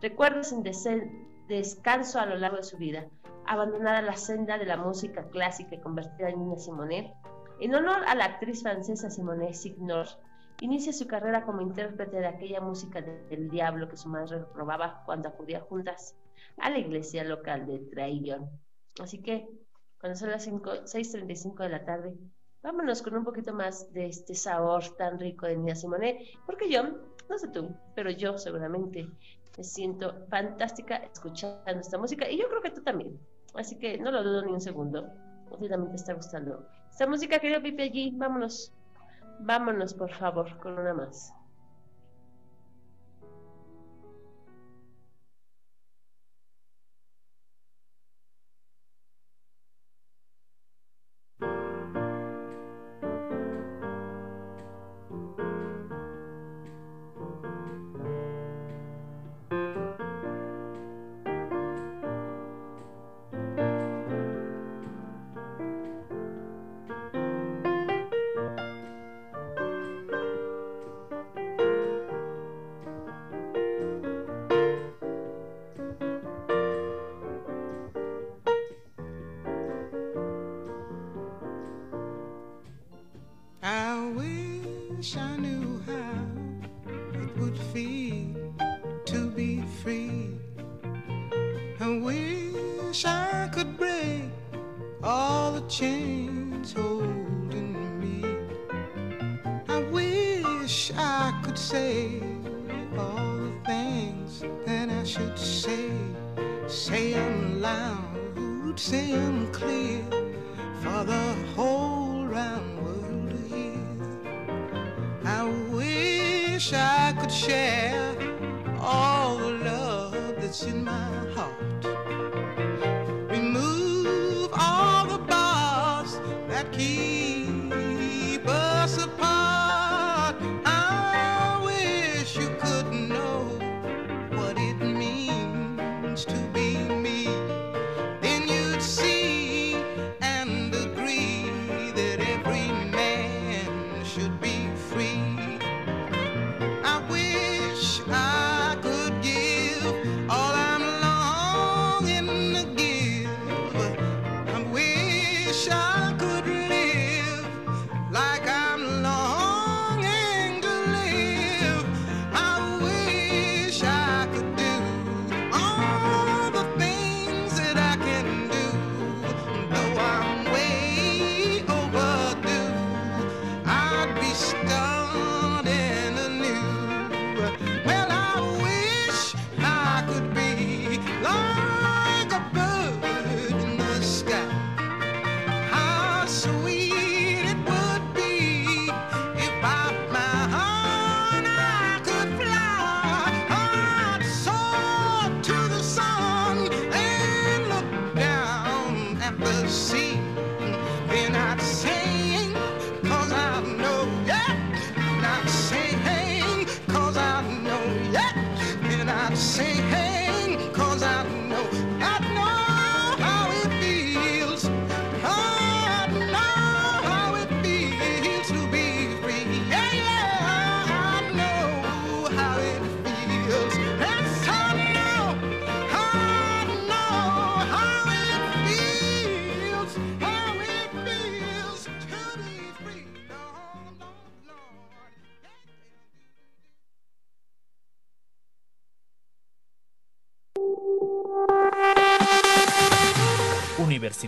Recuerda 0.00 0.42
sin 0.42 0.62
descanso 0.62 2.18
a 2.18 2.26
lo 2.26 2.36
largo 2.36 2.56
de 2.56 2.62
su 2.62 2.78
vida, 2.78 3.06
abandonada 3.46 4.02
la 4.02 4.16
senda 4.16 4.58
de 4.58 4.64
la 4.64 4.76
música 4.76 5.28
clásica 5.28 5.74
y 5.74 5.80
convertida 5.80 6.30
en 6.30 6.38
Nina 6.38 6.58
Simone, 6.58 7.14
en 7.60 7.74
honor 7.74 8.02
a 8.06 8.14
la 8.14 8.24
actriz 8.24 8.62
francesa 8.62 9.10
Simone 9.10 9.52
Signor, 9.52 10.06
inicia 10.60 10.92
su 10.92 11.06
carrera 11.06 11.44
como 11.44 11.60
intérprete 11.60 12.18
de 12.18 12.26
aquella 12.26 12.60
música 12.60 13.00
de- 13.02 13.24
del 13.28 13.48
diablo 13.50 13.88
que 13.88 13.96
su 13.96 14.08
madre 14.08 14.38
reprobaba 14.38 15.02
cuando 15.04 15.28
acudía 15.28 15.60
juntas 15.60 16.16
a 16.58 16.70
la 16.70 16.78
iglesia 16.78 17.24
local 17.24 17.66
de 17.66 17.78
Traillon. 17.90 18.48
Así 19.00 19.22
que, 19.22 19.48
cuando 20.00 20.18
son 20.18 20.30
las 20.30 20.44
5 20.44 20.70
6.35 20.86 21.62
de 21.62 21.68
la 21.70 21.84
tarde, 21.84 22.14
vámonos 22.62 23.02
con 23.02 23.16
un 23.16 23.24
poquito 23.24 23.52
más 23.54 23.92
de 23.92 24.06
este 24.06 24.34
sabor 24.34 24.82
tan 24.96 25.18
rico 25.18 25.46
de 25.46 25.56
Nina 25.56 25.74
Simone, 25.74 26.26
porque 26.46 26.70
yo, 26.70 26.82
no 27.28 27.38
sé 27.38 27.48
tú, 27.48 27.76
pero 27.94 28.10
yo 28.10 28.38
seguramente 28.38 29.06
me 29.56 29.64
siento 29.64 30.26
fantástica 30.28 30.96
escuchando 30.96 31.80
esta 31.80 31.98
música 31.98 32.28
y 32.30 32.38
yo 32.38 32.48
creo 32.48 32.62
que 32.62 32.70
tú 32.70 32.82
también. 32.82 33.18
Así 33.54 33.78
que 33.78 33.98
no 33.98 34.10
lo 34.10 34.22
dudo 34.22 34.42
ni 34.44 34.52
un 34.52 34.60
segundo. 34.60 35.06
A 35.52 35.58
ti 35.58 35.68
también 35.68 35.90
te 35.92 35.96
está 35.96 36.14
gustando 36.14 36.66
esta 36.90 37.06
música, 37.06 37.38
querido 37.38 37.62
Pipe 37.62 37.82
allí. 37.84 38.12
Vámonos. 38.16 38.72
Vámonos, 39.38 39.94
por 39.94 40.10
favor, 40.12 40.58
con 40.58 40.76
una 40.78 40.92
más. 40.92 41.32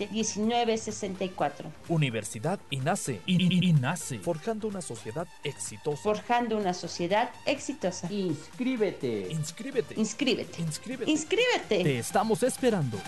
718-127-1964. 0.00 1.64
Universidad 1.88 2.58
INACE. 2.70 3.20
I- 3.26 3.68
INACE. 3.68 4.18
Forjando 4.20 4.68
una 4.68 4.80
sociedad 4.80 5.26
exitosa. 5.44 6.02
Forjando 6.02 6.56
una 6.56 6.72
sociedad 6.74 7.30
exitosa. 7.44 8.10
Inscríbete. 8.12 9.26
Inscríbete. 9.30 9.94
Inscríbete. 9.96 10.60
Inscríbete. 10.62 11.10
Inscríbete. 11.10 11.82
Te 11.84 11.98
estamos 11.98 12.42
esperando. 12.42 12.98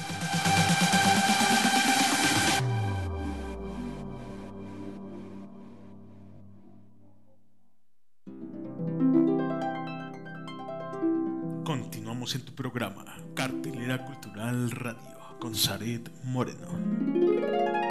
Continuamos 11.65 12.35
en 12.35 12.43
tu 12.45 12.55
programa, 12.55 13.05
Cartelera 13.35 14.05
Cultural 14.05 14.71
Radio, 14.71 15.12
con 15.43 15.57
Zaret 15.57 16.09
Moreno. 16.23 17.82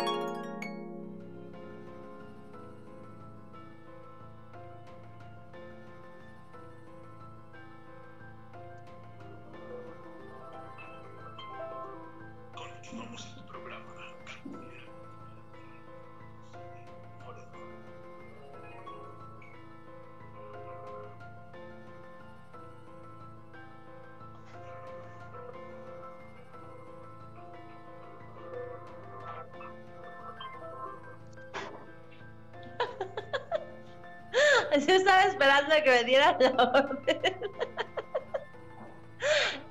Orden. 36.48 37.22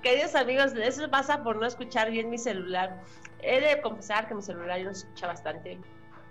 Queridos 0.02 0.34
amigos, 0.34 0.72
eso 0.74 1.10
pasa 1.10 1.42
por 1.42 1.56
no 1.56 1.66
escuchar 1.66 2.10
bien 2.10 2.30
mi 2.30 2.38
celular. 2.38 3.02
He 3.42 3.60
de 3.60 3.80
confesar 3.82 4.28
que 4.28 4.34
mi 4.34 4.42
celular 4.42 4.80
yo 4.80 4.94
se 4.94 5.06
escucha 5.06 5.26
bastante. 5.26 5.78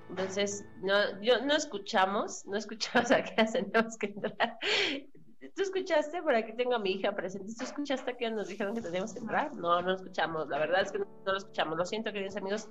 Entonces, 0.09 0.65
no, 0.81 1.21
yo, 1.21 1.41
no 1.41 1.55
escuchamos, 1.55 2.45
no 2.45 2.57
escuchamos 2.57 3.11
a 3.11 3.23
qué 3.23 3.43
tenemos 3.43 3.97
que 3.97 4.07
entrar. 4.07 4.59
¿Tú 5.55 5.61
escuchaste? 5.61 6.21
Por 6.21 6.35
aquí 6.35 6.53
tengo 6.53 6.75
a 6.75 6.79
mi 6.79 6.91
hija 6.91 7.15
presente. 7.15 7.53
¿Tú 7.57 7.63
escuchaste 7.63 8.17
que 8.17 8.29
nos 8.31 8.47
dijeron 8.47 8.75
que 8.75 8.81
teníamos 8.81 9.13
que 9.13 9.19
entrar? 9.19 9.53
No, 9.55 9.81
no 9.81 9.93
escuchamos. 9.93 10.47
La 10.49 10.57
verdad 10.57 10.81
es 10.81 10.91
que 10.91 10.99
no, 10.99 11.05
no 11.25 11.31
lo 11.31 11.37
escuchamos. 11.37 11.77
Lo 11.77 11.85
siento, 11.85 12.11
queridos 12.11 12.35
amigos. 12.37 12.69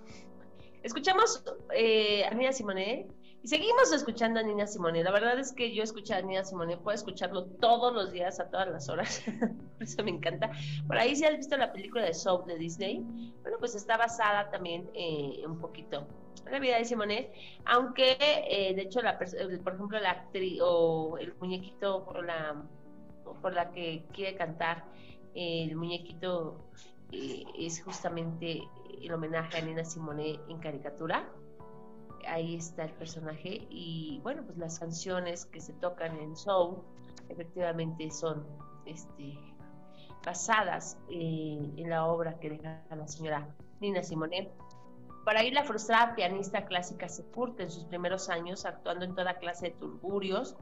Escuchamos 0.82 1.44
eh, 1.74 2.24
a 2.24 2.34
Nina 2.34 2.52
Simone 2.52 3.08
y 3.43 3.49
seguimos 3.49 3.93
escuchando 3.93 4.41
a 4.41 4.43
Nina 4.43 4.66
Simone. 4.66 5.03
La 5.05 5.12
verdad 5.12 5.39
es 5.39 5.53
que 5.53 5.72
yo 5.74 5.82
escucho 5.82 6.14
a 6.14 6.20
Nina 6.22 6.45
Simone, 6.45 6.76
puedo 6.76 6.95
escucharlo 6.95 7.47
todos 7.61 7.93
los 7.95 8.11
días, 8.12 8.41
a 8.41 8.51
todas 8.51 8.68
las 8.68 8.89
horas. 8.89 9.22
Por 9.78 9.82
eso 9.82 10.03
me 10.05 10.11
encanta. 10.11 10.51
Por 10.86 10.99
ahí, 10.99 11.14
si 11.14 11.24
has 11.24 11.36
visto 11.36 11.57
la 11.57 11.72
película 11.72 12.05
de 12.05 12.14
Soul 12.14 12.47
de 12.47 12.57
Disney, 12.59 13.01
bueno, 13.43 13.59
pues 13.61 13.74
está 13.76 13.97
basada 13.97 14.51
también 14.51 14.91
eh, 14.95 15.43
un 15.47 15.59
poquito 15.61 16.09
en 16.47 16.53
la 16.53 16.59
vida 16.59 16.78
de 16.78 16.84
Simone, 16.84 17.30
aunque 17.64 18.16
eh, 18.20 18.74
de 18.74 18.82
hecho, 18.82 19.03
la, 19.03 19.18
el- 19.39 19.61
por 19.61 19.74
ejemplo, 19.74 20.01
la 20.01 20.11
actriz 20.12 20.59
o 20.62 21.16
el 21.18 21.34
muñequito 21.39 22.05
por 22.05 22.24
la, 22.26 22.64
por 23.41 23.53
la 23.55 23.70
que 23.70 24.09
quiere 24.12 24.36
cantar, 24.36 24.84
eh, 25.34 25.64
el 25.68 25.76
muñequito 25.76 26.70
eh, 27.12 27.45
es 27.59 27.82
justamente 27.82 28.62
el 29.03 29.12
homenaje 29.12 29.59
a 29.59 29.61
Nina 29.62 29.84
Simone 29.84 30.41
en 30.49 30.59
caricatura. 30.59 31.28
Ahí 32.28 32.56
está 32.56 32.84
el 32.84 32.92
personaje 32.92 33.66
y 33.70 34.20
bueno, 34.22 34.42
pues 34.44 34.58
las 34.58 34.78
canciones 34.78 35.46
que 35.46 35.60
se 35.60 35.72
tocan 35.74 36.16
en 36.18 36.36
Soul 36.36 36.82
efectivamente 37.28 38.10
son 38.10 38.46
este, 38.86 39.38
basadas 40.24 40.98
eh, 41.10 41.72
en 41.76 41.90
la 41.90 42.06
obra 42.06 42.38
que 42.38 42.50
deja 42.50 42.82
la 42.90 43.08
señora 43.08 43.48
Nina 43.80 44.02
Simone. 44.02 44.50
Por 45.24 45.36
ahí 45.36 45.50
la 45.50 45.64
frustrada 45.64 46.14
pianista 46.14 46.64
clásica 46.66 47.08
se 47.08 47.24
curte 47.24 47.64
en 47.64 47.70
sus 47.70 47.84
primeros 47.84 48.28
años 48.28 48.64
actuando 48.64 49.04
en 49.04 49.14
toda 49.14 49.38
clase 49.38 49.70
de 49.70 49.76
turburios 49.76 50.56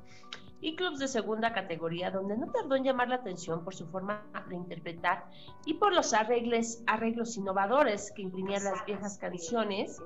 y 0.61 0.75
clubs 0.75 0.99
de 0.99 1.09
segunda 1.09 1.53
categoría 1.53 2.11
donde 2.11 2.37
no 2.37 2.51
tardó 2.51 2.77
en 2.77 2.85
llamar 2.85 3.09
la 3.09 3.17
atención 3.17 3.63
por 3.63 3.75
su 3.75 3.87
forma 3.89 4.25
de 4.49 4.57
interpretar 4.57 5.27
y 5.65 5.75
por 5.75 5.93
los 5.93 6.15
arregles, 6.15 6.83
arreglos 6.87 7.37
innovadores 7.37 8.11
que 8.13 8.23
imprimían 8.23 8.65
las 8.65 8.85
viejas 8.87 9.19
canciones. 9.19 10.01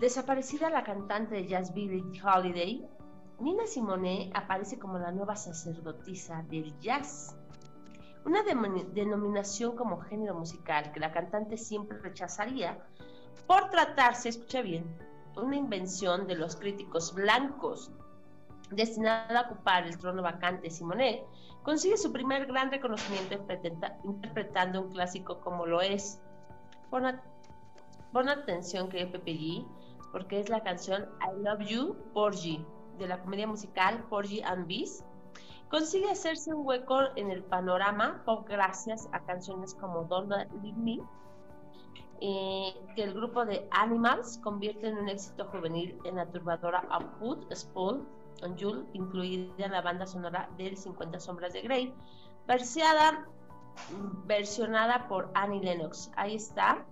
Desaparecida 0.00 0.70
la 0.70 0.84
cantante 0.84 1.34
de 1.34 1.48
jazz 1.48 1.74
Billie 1.74 2.04
Holiday, 2.22 2.88
Nina 3.40 3.66
Simone 3.66 4.30
aparece 4.32 4.78
como 4.78 4.96
la 4.96 5.10
nueva 5.10 5.34
sacerdotisa 5.34 6.44
del 6.48 6.78
jazz, 6.78 7.36
una 8.24 8.42
denominación 8.44 9.74
como 9.74 9.98
género 9.98 10.34
musical 10.36 10.92
que 10.92 11.00
la 11.00 11.10
cantante 11.10 11.56
siempre 11.56 11.98
rechazaría 11.98 12.78
por 13.48 13.70
tratarse, 13.70 14.28
escucha 14.28 14.62
bien, 14.62 14.84
una 15.36 15.56
invención 15.56 16.28
de 16.28 16.36
los 16.36 16.54
críticos 16.54 17.12
blancos 17.14 17.90
destinada 18.70 19.40
a 19.40 19.50
ocupar 19.50 19.84
el 19.84 19.98
trono 19.98 20.22
vacante, 20.22 20.70
Simone 20.70 21.24
consigue 21.64 21.96
su 21.96 22.12
primer 22.12 22.46
gran 22.46 22.70
reconocimiento 22.70 23.34
interpreta- 23.34 23.98
interpretando 24.04 24.82
un 24.82 24.92
clásico 24.92 25.40
como 25.40 25.66
lo 25.66 25.80
es. 25.80 26.20
Pon 26.90 28.28
atención, 28.28 28.88
querido 28.88 29.12
Pepe 29.12 29.32
G, 29.32 29.66
porque 30.12 30.40
es 30.40 30.48
la 30.48 30.62
canción 30.62 31.08
I 31.20 31.42
Love 31.42 31.66
You, 31.66 31.96
Porgy, 32.12 32.64
de 32.98 33.08
la 33.08 33.20
comedia 33.20 33.46
musical 33.46 34.04
Porgy 34.08 34.42
and 34.42 34.66
Bees. 34.66 35.04
Consigue 35.70 36.10
hacerse 36.10 36.52
un 36.54 36.66
hueco 36.66 36.98
en 37.16 37.30
el 37.30 37.44
panorama 37.44 38.22
pop 38.24 38.48
gracias 38.48 39.08
a 39.12 39.20
canciones 39.20 39.74
como 39.74 40.04
Don't 40.04 40.32
Leave 40.62 40.78
Me, 40.78 40.98
eh, 42.20 42.74
que 42.96 43.04
el 43.04 43.14
grupo 43.14 43.44
de 43.44 43.68
Animals 43.70 44.40
convierte 44.42 44.88
en 44.88 44.98
un 44.98 45.08
éxito 45.08 45.44
juvenil 45.46 45.98
en 46.04 46.16
la 46.16 46.26
turbadora 46.26 46.84
A 46.90 46.98
Put 47.18 47.52
Spool 47.54 48.06
on 48.42 48.56
You, 48.56 48.86
incluida 48.92 49.66
en 49.66 49.72
la 49.72 49.82
banda 49.82 50.06
sonora 50.06 50.48
del 50.56 50.76
50 50.76 51.20
Sombras 51.20 51.52
de 51.52 51.62
Grey, 51.62 51.94
versionada 54.26 55.06
por 55.08 55.30
Annie 55.34 55.60
Lennox. 55.60 56.10
Ahí 56.16 56.34
está, 56.36 56.84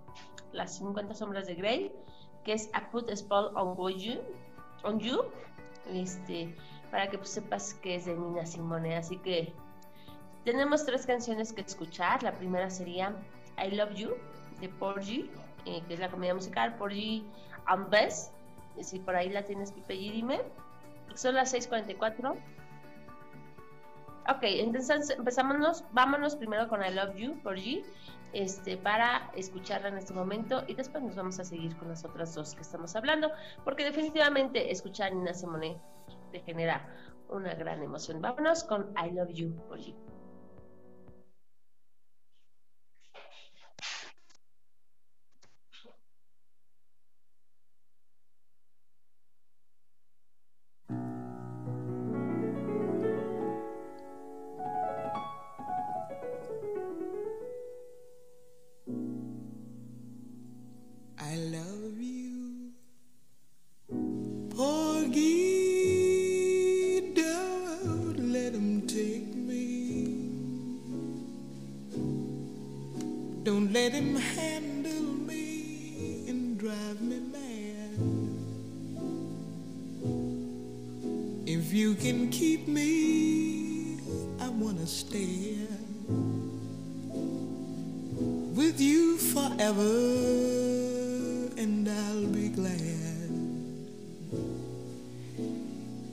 las 0.53 0.77
50 0.77 1.15
Sombras 1.15 1.47
de 1.47 1.55
Grey, 1.55 1.93
que 2.47 2.53
es 2.53 2.71
A 2.73 2.89
Put 2.91 3.11
Spell 3.15 3.51
on 3.55 3.77
You, 3.99 4.21
on 4.85 5.01
you 5.01 5.25
este, 5.93 6.55
para 6.93 7.11
que 7.11 7.19
pues, 7.19 7.31
sepas 7.31 7.75
que 7.75 7.97
es 7.97 8.07
de 8.07 8.15
Nina 8.15 8.47
Simone. 8.47 8.97
Así 8.97 9.17
que 9.19 9.53
tenemos 10.45 10.87
tres 10.87 11.05
canciones 11.07 11.53
que 11.53 11.63
escuchar. 11.63 12.23
La 12.23 12.33
primera 12.33 12.71
sería 12.71 13.13
I 13.59 13.75
Love 13.75 13.95
You 13.95 14.11
de 14.61 14.69
Porgy, 14.69 15.29
eh, 15.65 15.83
que 15.89 15.95
es 15.95 16.01
la 16.01 16.09
comedia 16.09 16.35
musical 16.35 16.77
Porgy 16.77 17.27
and 17.67 17.91
Bess. 17.91 18.31
Si 18.81 19.01
por 19.01 19.17
ahí 19.17 19.29
la 19.29 19.43
tienes, 19.43 19.73
Pipe, 19.73 19.95
y 19.95 20.11
dime. 20.13 20.41
Son 21.15 21.35
las 21.35 21.53
6:44. 21.53 22.37
Ok, 24.29 24.43
entonces 24.43 25.11
empezamos, 25.11 25.85
vámonos 25.93 26.37
primero 26.37 26.69
con 26.69 26.85
I 26.85 26.93
Love 26.93 27.17
You, 27.17 27.41
Porgy, 27.43 27.85
este, 28.33 28.77
para 28.77 29.31
escucharla 29.35 29.89
en 29.89 29.99
este 29.99 30.13
momento 30.13 30.63
y 30.67 30.75
después 30.75 31.03
nos 31.03 31.17
vamos 31.17 31.39
a 31.39 31.45
seguir 31.45 31.77
con 31.77 31.89
las 31.89 32.05
otras 32.05 32.35
dos 32.35 32.55
que 32.55 32.63
estamos 32.63 32.95
hablando, 32.97 33.31
porque 33.65 33.85
definitivamente 33.85 34.71
escuchar 34.71 35.13
a 35.13 35.15
Nina 35.15 35.35
Simone 35.35 35.81
te 36.33 36.41
genera 36.41 36.89
una 37.29 37.55
gran 37.55 37.83
emoción. 37.83 38.21
Vámonos 38.21 38.65
con 38.65 38.93
I 38.97 39.11
Love 39.13 39.33
You, 39.33 39.55
Porgy. 39.69 39.95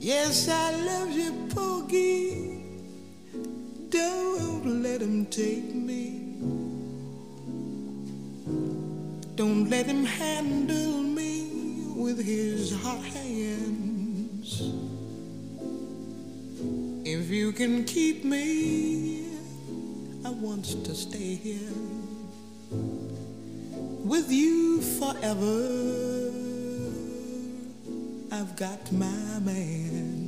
Yes, 0.04 0.50
I 0.50 0.70
love 0.84 1.10
you, 1.12 1.32
Porgy. 1.48 2.62
Don't 3.88 4.82
let 4.82 5.00
him 5.00 5.24
take 5.24 5.74
me. 5.74 6.20
Don't 9.34 9.70
let 9.70 9.86
him 9.86 10.04
handle 10.04 10.98
me 10.98 11.86
with 11.96 12.22
his 12.22 12.78
hot 12.82 13.00
hands. 13.00 14.60
If 17.06 17.30
you 17.30 17.52
can 17.52 17.84
keep 17.84 18.26
me, 18.26 19.24
I 20.22 20.28
want 20.32 20.66
to 20.84 20.94
stay 20.94 21.34
here 21.34 21.78
with 24.04 24.30
you 24.30 24.82
forever. 24.82 26.13
I've 28.34 28.56
got 28.56 28.90
my 28.90 29.38
man. 29.38 30.23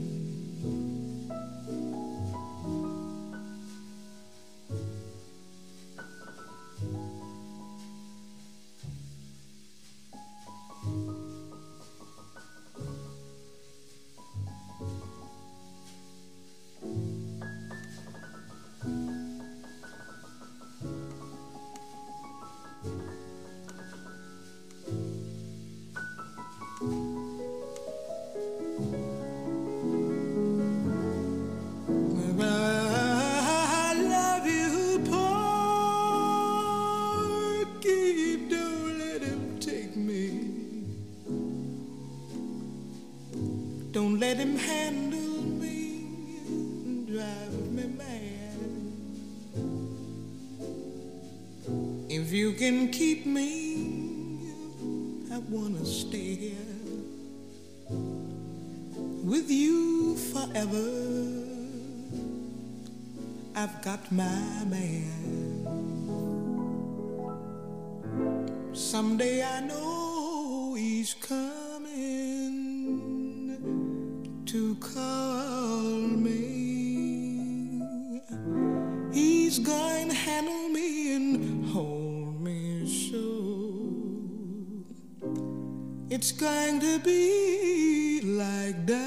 It's 86.09 86.31
going 86.31 86.79
to 86.81 87.01
be 87.01 88.21
like 88.23 88.87
dying, 88.87 89.03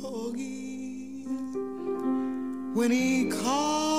Porgy, 0.00 1.24
when 2.72 2.92
he 2.92 3.28
calls 3.28 3.91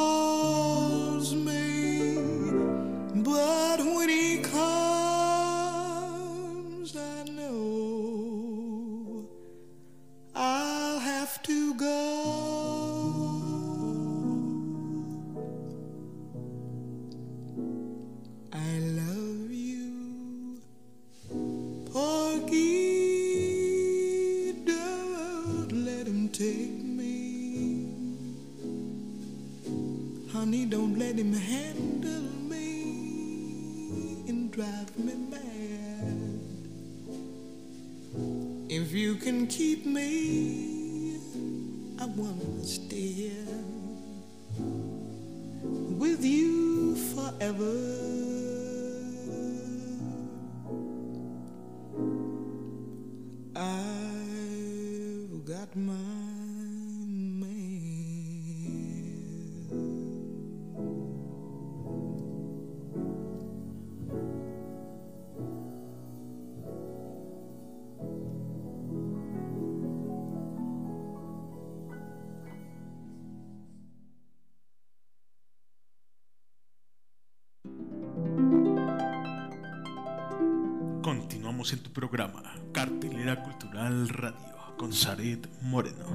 Moreno. 85.61 86.05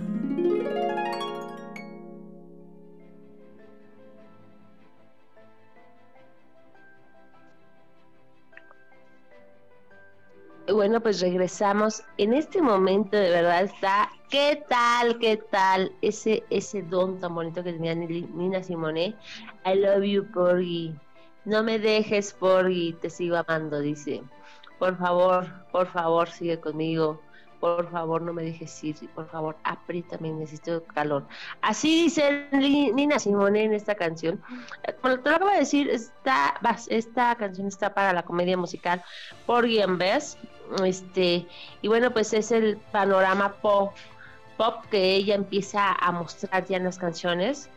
Bueno, 10.70 11.00
pues 11.00 11.20
regresamos. 11.20 12.02
En 12.18 12.34
este 12.34 12.60
momento 12.60 13.16
de 13.16 13.30
verdad 13.30 13.62
está, 13.62 14.10
¿qué 14.28 14.62
tal? 14.68 15.18
¿Qué 15.18 15.38
tal? 15.50 15.92
Ese, 16.02 16.44
ese 16.50 16.82
don 16.82 17.18
tan 17.18 17.34
bonito 17.34 17.64
que 17.64 17.72
tenía 17.72 17.94
Nina 17.94 18.62
Simone. 18.62 19.16
I 19.64 19.74
love 19.74 20.04
you, 20.04 20.30
Porgy. 20.30 20.94
No 21.46 21.62
me 21.62 21.78
dejes, 21.78 22.34
Porgy, 22.34 22.92
te 23.00 23.08
sigo 23.08 23.36
amando, 23.36 23.80
dice. 23.80 24.22
Por 24.78 24.98
favor, 24.98 25.46
por 25.72 25.86
favor, 25.86 26.28
sigue 26.28 26.60
conmigo. 26.60 27.20
Por 27.60 27.90
favor, 27.90 28.22
no 28.22 28.32
me 28.32 28.44
dejes 28.44 28.84
ir. 28.84 28.96
Por 29.14 29.28
favor, 29.28 29.56
apriétame, 29.64 30.30
necesito 30.32 30.84
calor. 30.94 31.26
Así 31.60 32.04
dice 32.04 32.46
Nina 32.52 33.18
Simone 33.18 33.64
en 33.64 33.74
esta 33.74 33.94
canción. 33.96 34.40
Eh, 34.84 34.94
Como 35.00 35.18
te 35.18 35.30
lo 35.30 35.36
acabo 35.36 35.50
de 35.50 35.58
decir, 35.58 35.90
esta, 35.90 36.54
vas- 36.60 36.86
esta 36.88 37.34
canción 37.34 37.66
está 37.66 37.92
para 37.94 38.12
la 38.12 38.22
comedia 38.22 38.56
musical 38.56 39.02
Porgy 39.46 39.80
and 39.80 39.98
Bess. 39.98 40.38
Este, 40.84 41.46
y 41.82 41.88
bueno, 41.88 42.12
pues 42.12 42.32
es 42.32 42.52
el 42.52 42.76
panorama 42.92 43.54
pop, 43.54 43.92
pop 44.56 44.84
que 44.90 45.16
ella 45.16 45.34
empieza 45.34 45.92
a 45.94 46.12
mostrar 46.12 46.66
ya 46.66 46.76
en 46.76 46.84
las 46.84 46.98
canciones, 46.98 47.70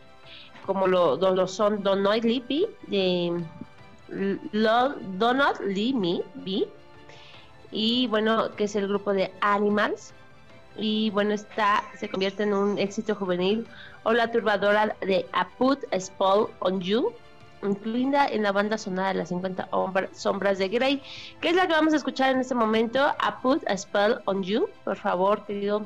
como 0.66 0.86
lo, 0.86 1.16
son 1.48 1.82
Don't 1.82 2.02
Leave 2.22 2.44
Me, 2.48 2.66
de 2.88 3.44
Don't 4.52 5.38
Not 5.38 5.60
Leave 5.60 5.98
Me, 5.98 6.20
Be, 6.34 6.68
y 7.72 8.06
bueno, 8.06 8.54
que 8.54 8.64
es 8.64 8.76
el 8.76 8.86
grupo 8.86 9.12
de 9.12 9.32
Animals. 9.40 10.12
Y 10.76 11.10
bueno, 11.10 11.34
está, 11.34 11.82
se 11.98 12.08
convierte 12.08 12.44
en 12.44 12.54
un 12.54 12.78
éxito 12.78 13.14
juvenil. 13.14 13.66
O 14.04 14.12
la 14.12 14.30
turbadora 14.30 14.96
de 15.00 15.26
A 15.32 15.48
Put 15.48 15.80
a 15.92 15.98
Spell 16.00 16.46
on 16.60 16.80
You, 16.80 17.12
incluida 17.62 18.26
en 18.26 18.42
la 18.42 18.52
banda 18.52 18.76
sonora 18.78 19.08
de 19.08 19.14
las 19.14 19.28
50 19.28 19.68
hombra- 19.70 20.08
sombras 20.14 20.58
de 20.58 20.68
Grey, 20.68 21.02
que 21.40 21.50
es 21.50 21.56
la 21.56 21.66
que 21.66 21.72
vamos 21.74 21.92
a 21.92 21.96
escuchar 21.96 22.30
en 22.30 22.40
este 22.40 22.54
momento, 22.54 23.00
A 23.18 23.40
Put 23.42 23.62
a 23.68 23.76
Spell 23.76 24.16
on 24.24 24.42
You, 24.42 24.68
por 24.84 24.96
favor, 24.96 25.44
querido 25.46 25.84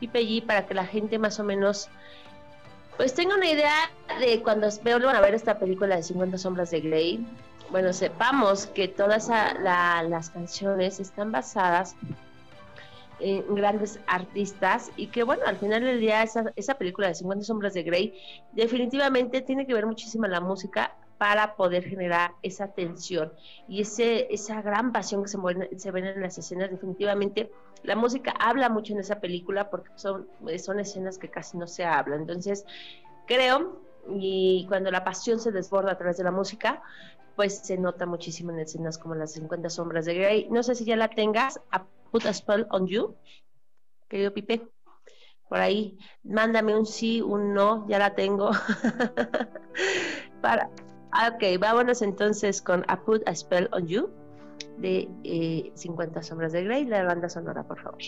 Pipe 0.00 0.20
G, 0.22 0.44
para 0.44 0.66
que 0.66 0.74
la 0.74 0.86
gente 0.86 1.18
más 1.18 1.38
o 1.38 1.44
menos 1.44 1.88
pues 2.96 3.14
tenga 3.14 3.34
una 3.36 3.46
idea 3.50 3.90
de 4.20 4.42
cuando 4.42 4.68
vuelvan 4.82 5.16
a 5.16 5.20
ver 5.20 5.34
esta 5.34 5.58
película 5.58 5.96
de 5.96 6.02
50 6.02 6.36
sombras 6.38 6.70
de 6.70 6.80
Grey, 6.80 7.26
bueno, 7.70 7.92
sepamos 7.92 8.66
que 8.66 8.88
todas 8.88 9.28
la- 9.28 10.02
las 10.08 10.30
canciones 10.30 11.00
están 11.00 11.32
basadas 11.32 11.96
en 13.18 13.54
grandes 13.54 14.00
artistas 14.06 14.90
y 14.96 15.06
que 15.08 15.22
bueno, 15.22 15.42
al 15.46 15.58
final 15.58 15.82
del 15.82 16.00
día 16.00 16.22
esa, 16.22 16.52
esa 16.56 16.74
película 16.74 17.08
de 17.08 17.14
50 17.14 17.44
sombras 17.44 17.74
de 17.74 17.82
Grey 17.84 18.14
definitivamente 18.52 19.42
tiene 19.42 19.66
que 19.66 19.74
ver 19.74 19.86
muchísimo 19.86 20.26
la 20.26 20.40
música 20.40 20.96
para 21.18 21.54
poder 21.54 21.84
generar 21.84 22.32
esa 22.42 22.72
tensión 22.72 23.32
y 23.68 23.82
ese, 23.82 24.26
esa 24.34 24.60
gran 24.60 24.90
pasión 24.90 25.22
que 25.22 25.28
se, 25.28 25.38
se 25.78 25.90
ven 25.92 26.06
en 26.06 26.20
las 26.20 26.36
escenas. 26.36 26.68
Definitivamente 26.70 27.48
la 27.84 27.94
música 27.94 28.32
habla 28.40 28.68
mucho 28.68 28.92
en 28.92 28.98
esa 29.00 29.20
película 29.20 29.70
porque 29.70 29.90
son, 29.94 30.26
son 30.58 30.80
escenas 30.80 31.18
que 31.18 31.30
casi 31.30 31.56
no 31.58 31.68
se 31.68 31.84
hablan. 31.84 32.22
Entonces, 32.22 32.64
creo, 33.26 33.80
y 34.08 34.66
cuando 34.68 34.90
la 34.90 35.04
pasión 35.04 35.38
se 35.38 35.52
desborda 35.52 35.92
a 35.92 35.98
través 35.98 36.16
de 36.16 36.24
la 36.24 36.32
música, 36.32 36.82
pues 37.36 37.58
se 37.58 37.78
nota 37.78 38.06
muchísimo 38.06 38.52
en 38.52 38.60
escenas 38.60 38.98
como 38.98 39.14
las 39.14 39.32
50 39.32 39.70
sombras 39.70 40.04
de 40.04 40.14
Grey. 40.14 40.48
No 40.50 40.62
sé 40.62 40.74
si 40.74 40.84
ya 40.84 40.96
la 40.96 41.08
tengas, 41.08 41.60
a 41.70 41.84
Put 42.10 42.26
a 42.26 42.34
Spell 42.34 42.66
on 42.70 42.86
You, 42.86 43.16
querido 44.08 44.32
Pipe. 44.32 44.62
Por 45.48 45.60
ahí, 45.60 45.98
mándame 46.22 46.74
un 46.74 46.86
sí, 46.86 47.20
un 47.20 47.52
no, 47.52 47.86
ya 47.88 47.98
la 47.98 48.14
tengo. 48.14 48.50
Para, 50.42 50.70
ah, 51.12 51.32
ok, 51.34 51.60
vámonos 51.60 52.02
entonces 52.02 52.62
con 52.62 52.84
A 52.88 53.04
Put 53.04 53.26
a 53.28 53.34
Spell 53.34 53.68
on 53.72 53.86
You 53.86 54.10
de 54.78 55.08
eh, 55.24 55.72
50 55.74 56.22
sombras 56.22 56.52
de 56.52 56.64
Grey, 56.64 56.86
la 56.86 57.04
banda 57.04 57.28
sonora, 57.28 57.62
por 57.64 57.80
favor. 57.80 57.98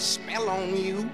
Spell 0.00 0.48
on 0.48 0.76
you. 0.76 1.10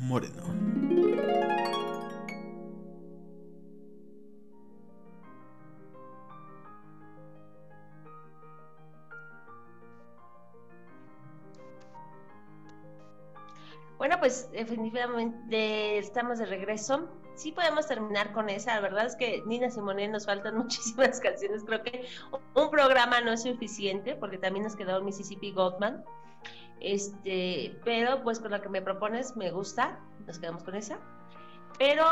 Moreno. 0.00 0.42
Bueno, 13.96 14.16
pues 14.20 14.50
definitivamente 14.52 15.96
estamos 15.96 16.38
de 16.38 16.44
regreso. 16.44 17.08
Sí 17.34 17.52
podemos 17.52 17.86
terminar 17.86 18.34
con 18.34 18.50
esa. 18.50 18.74
La 18.74 18.80
verdad 18.80 19.06
es 19.06 19.16
que 19.16 19.42
Nina 19.46 19.70
Simone 19.70 20.06
nos 20.08 20.26
faltan 20.26 20.58
muchísimas 20.58 21.18
canciones. 21.18 21.64
Creo 21.64 21.82
que 21.82 22.06
un 22.54 22.70
programa 22.70 23.22
no 23.22 23.32
es 23.32 23.42
suficiente 23.42 24.16
porque 24.16 24.36
también 24.36 24.64
nos 24.64 24.76
quedó 24.76 25.02
Mississippi 25.02 25.52
Goldman. 25.52 26.04
Este, 26.80 27.78
pero 27.84 28.22
pues 28.22 28.38
con 28.38 28.50
la 28.50 28.60
que 28.60 28.68
me 28.68 28.82
propones 28.82 29.36
me 29.36 29.50
gusta. 29.50 29.98
Nos 30.26 30.38
quedamos 30.38 30.62
con 30.62 30.74
esa. 30.74 30.98
Pero 31.78 32.04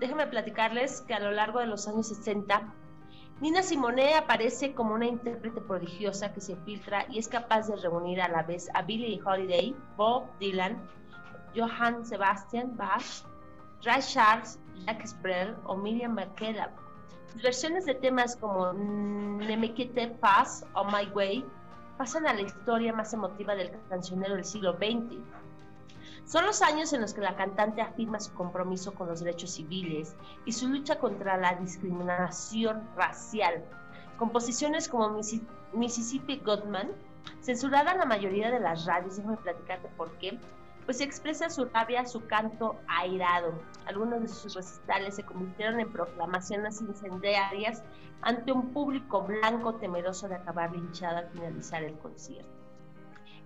déjenme 0.00 0.26
platicarles 0.26 1.00
que 1.02 1.14
a 1.14 1.20
lo 1.20 1.32
largo 1.32 1.60
de 1.60 1.66
los 1.66 1.88
años 1.88 2.08
60 2.08 2.74
Nina 3.40 3.62
Simone 3.62 4.14
aparece 4.14 4.74
como 4.74 4.94
una 4.94 5.06
intérprete 5.06 5.60
prodigiosa 5.60 6.32
que 6.32 6.40
se 6.40 6.56
filtra 6.56 7.06
y 7.08 7.20
es 7.20 7.28
capaz 7.28 7.68
de 7.68 7.76
reunir 7.76 8.20
a 8.20 8.26
la 8.26 8.42
vez 8.42 8.68
a 8.74 8.82
Billie 8.82 9.20
Holiday, 9.24 9.76
Bob 9.96 10.24
Dylan, 10.40 10.76
Johann 11.54 12.04
Sebastian 12.04 12.76
Bach, 12.76 13.04
Ray 13.84 14.02
Charles, 14.02 14.58
Jacques 14.86 15.14
Brel 15.22 15.54
o 15.66 15.76
Miriam 15.76 16.14
Makeba. 16.14 16.70
Sus 17.32 17.42
versiones 17.42 17.86
de 17.86 17.94
temas 17.94 18.34
como 18.34 18.72
Ne 18.72 19.56
me 19.56 19.72
quitte 19.72 20.08
pas 20.20 20.66
o 20.74 20.82
My 20.86 21.08
Way 21.14 21.44
pasan 21.98 22.26
a 22.26 22.32
la 22.32 22.40
historia 22.42 22.92
más 22.94 23.12
emotiva 23.12 23.54
del 23.54 23.72
cancionero 23.88 24.36
del 24.36 24.44
siglo 24.44 24.74
XX. 24.74 25.18
Son 26.24 26.46
los 26.46 26.62
años 26.62 26.92
en 26.92 27.00
los 27.00 27.12
que 27.12 27.20
la 27.22 27.36
cantante 27.36 27.82
afirma 27.82 28.20
su 28.20 28.32
compromiso 28.34 28.94
con 28.94 29.08
los 29.08 29.20
derechos 29.20 29.50
civiles 29.50 30.14
y 30.44 30.52
su 30.52 30.68
lucha 30.68 30.98
contra 30.98 31.36
la 31.36 31.54
discriminación 31.54 32.88
racial. 32.96 33.64
Composiciones 34.18 34.88
como 34.88 35.08
Missi- 35.10 35.46
Mississippi 35.72 36.38
Goodman, 36.44 36.90
censurada 37.40 37.92
en 37.92 37.98
la 37.98 38.04
mayoría 38.04 38.50
de 38.50 38.60
las 38.60 38.84
radios, 38.86 39.16
déjame 39.16 39.36
platicarte 39.38 39.88
por 39.96 40.10
qué, 40.18 40.38
pues 40.88 41.02
expresa 41.02 41.50
su 41.50 41.66
rabia, 41.66 42.06
su 42.06 42.26
canto 42.26 42.80
airado. 42.88 43.52
Algunos 43.84 44.22
de 44.22 44.28
sus 44.28 44.54
recitales 44.54 45.16
se 45.16 45.22
convirtieron 45.22 45.80
en 45.80 45.92
proclamaciones 45.92 46.80
incendiarias 46.80 47.84
ante 48.22 48.52
un 48.52 48.72
público 48.72 49.20
blanco 49.20 49.74
temeroso 49.74 50.28
de 50.28 50.36
acabar 50.36 50.72
linchado 50.72 51.18
al 51.18 51.28
finalizar 51.28 51.82
el 51.82 51.98
concierto. 51.98 52.48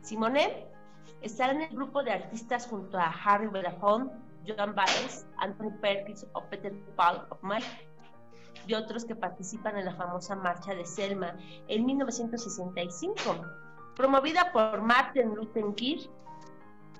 Simone 0.03 0.69
estará 1.21 1.53
en 1.53 1.63
el 1.63 1.75
grupo 1.75 2.05
de 2.05 2.13
artistas 2.13 2.69
junto 2.69 2.97
a 2.97 3.07
Harry 3.07 3.49
Belafonte, 3.49 4.15
Joan 4.47 4.77
Baez, 4.77 5.27
Anthony 5.39 5.73
Perkins 5.81 6.25
o 6.35 6.45
Peter 6.45 6.73
Paul 6.95 7.27
of 7.29 7.41
y 8.69 8.75
otros 8.75 9.05
que 9.05 9.17
participan 9.17 9.77
en 9.79 9.87
la 9.87 9.97
famosa 9.97 10.37
marcha 10.37 10.77
de 10.77 10.85
Selma 10.85 11.37
en 11.67 11.87
1965, 11.87 13.37
promovida 13.97 14.53
por 14.53 14.81
Martin 14.81 15.35
Luther 15.35 15.75
King 15.75 16.07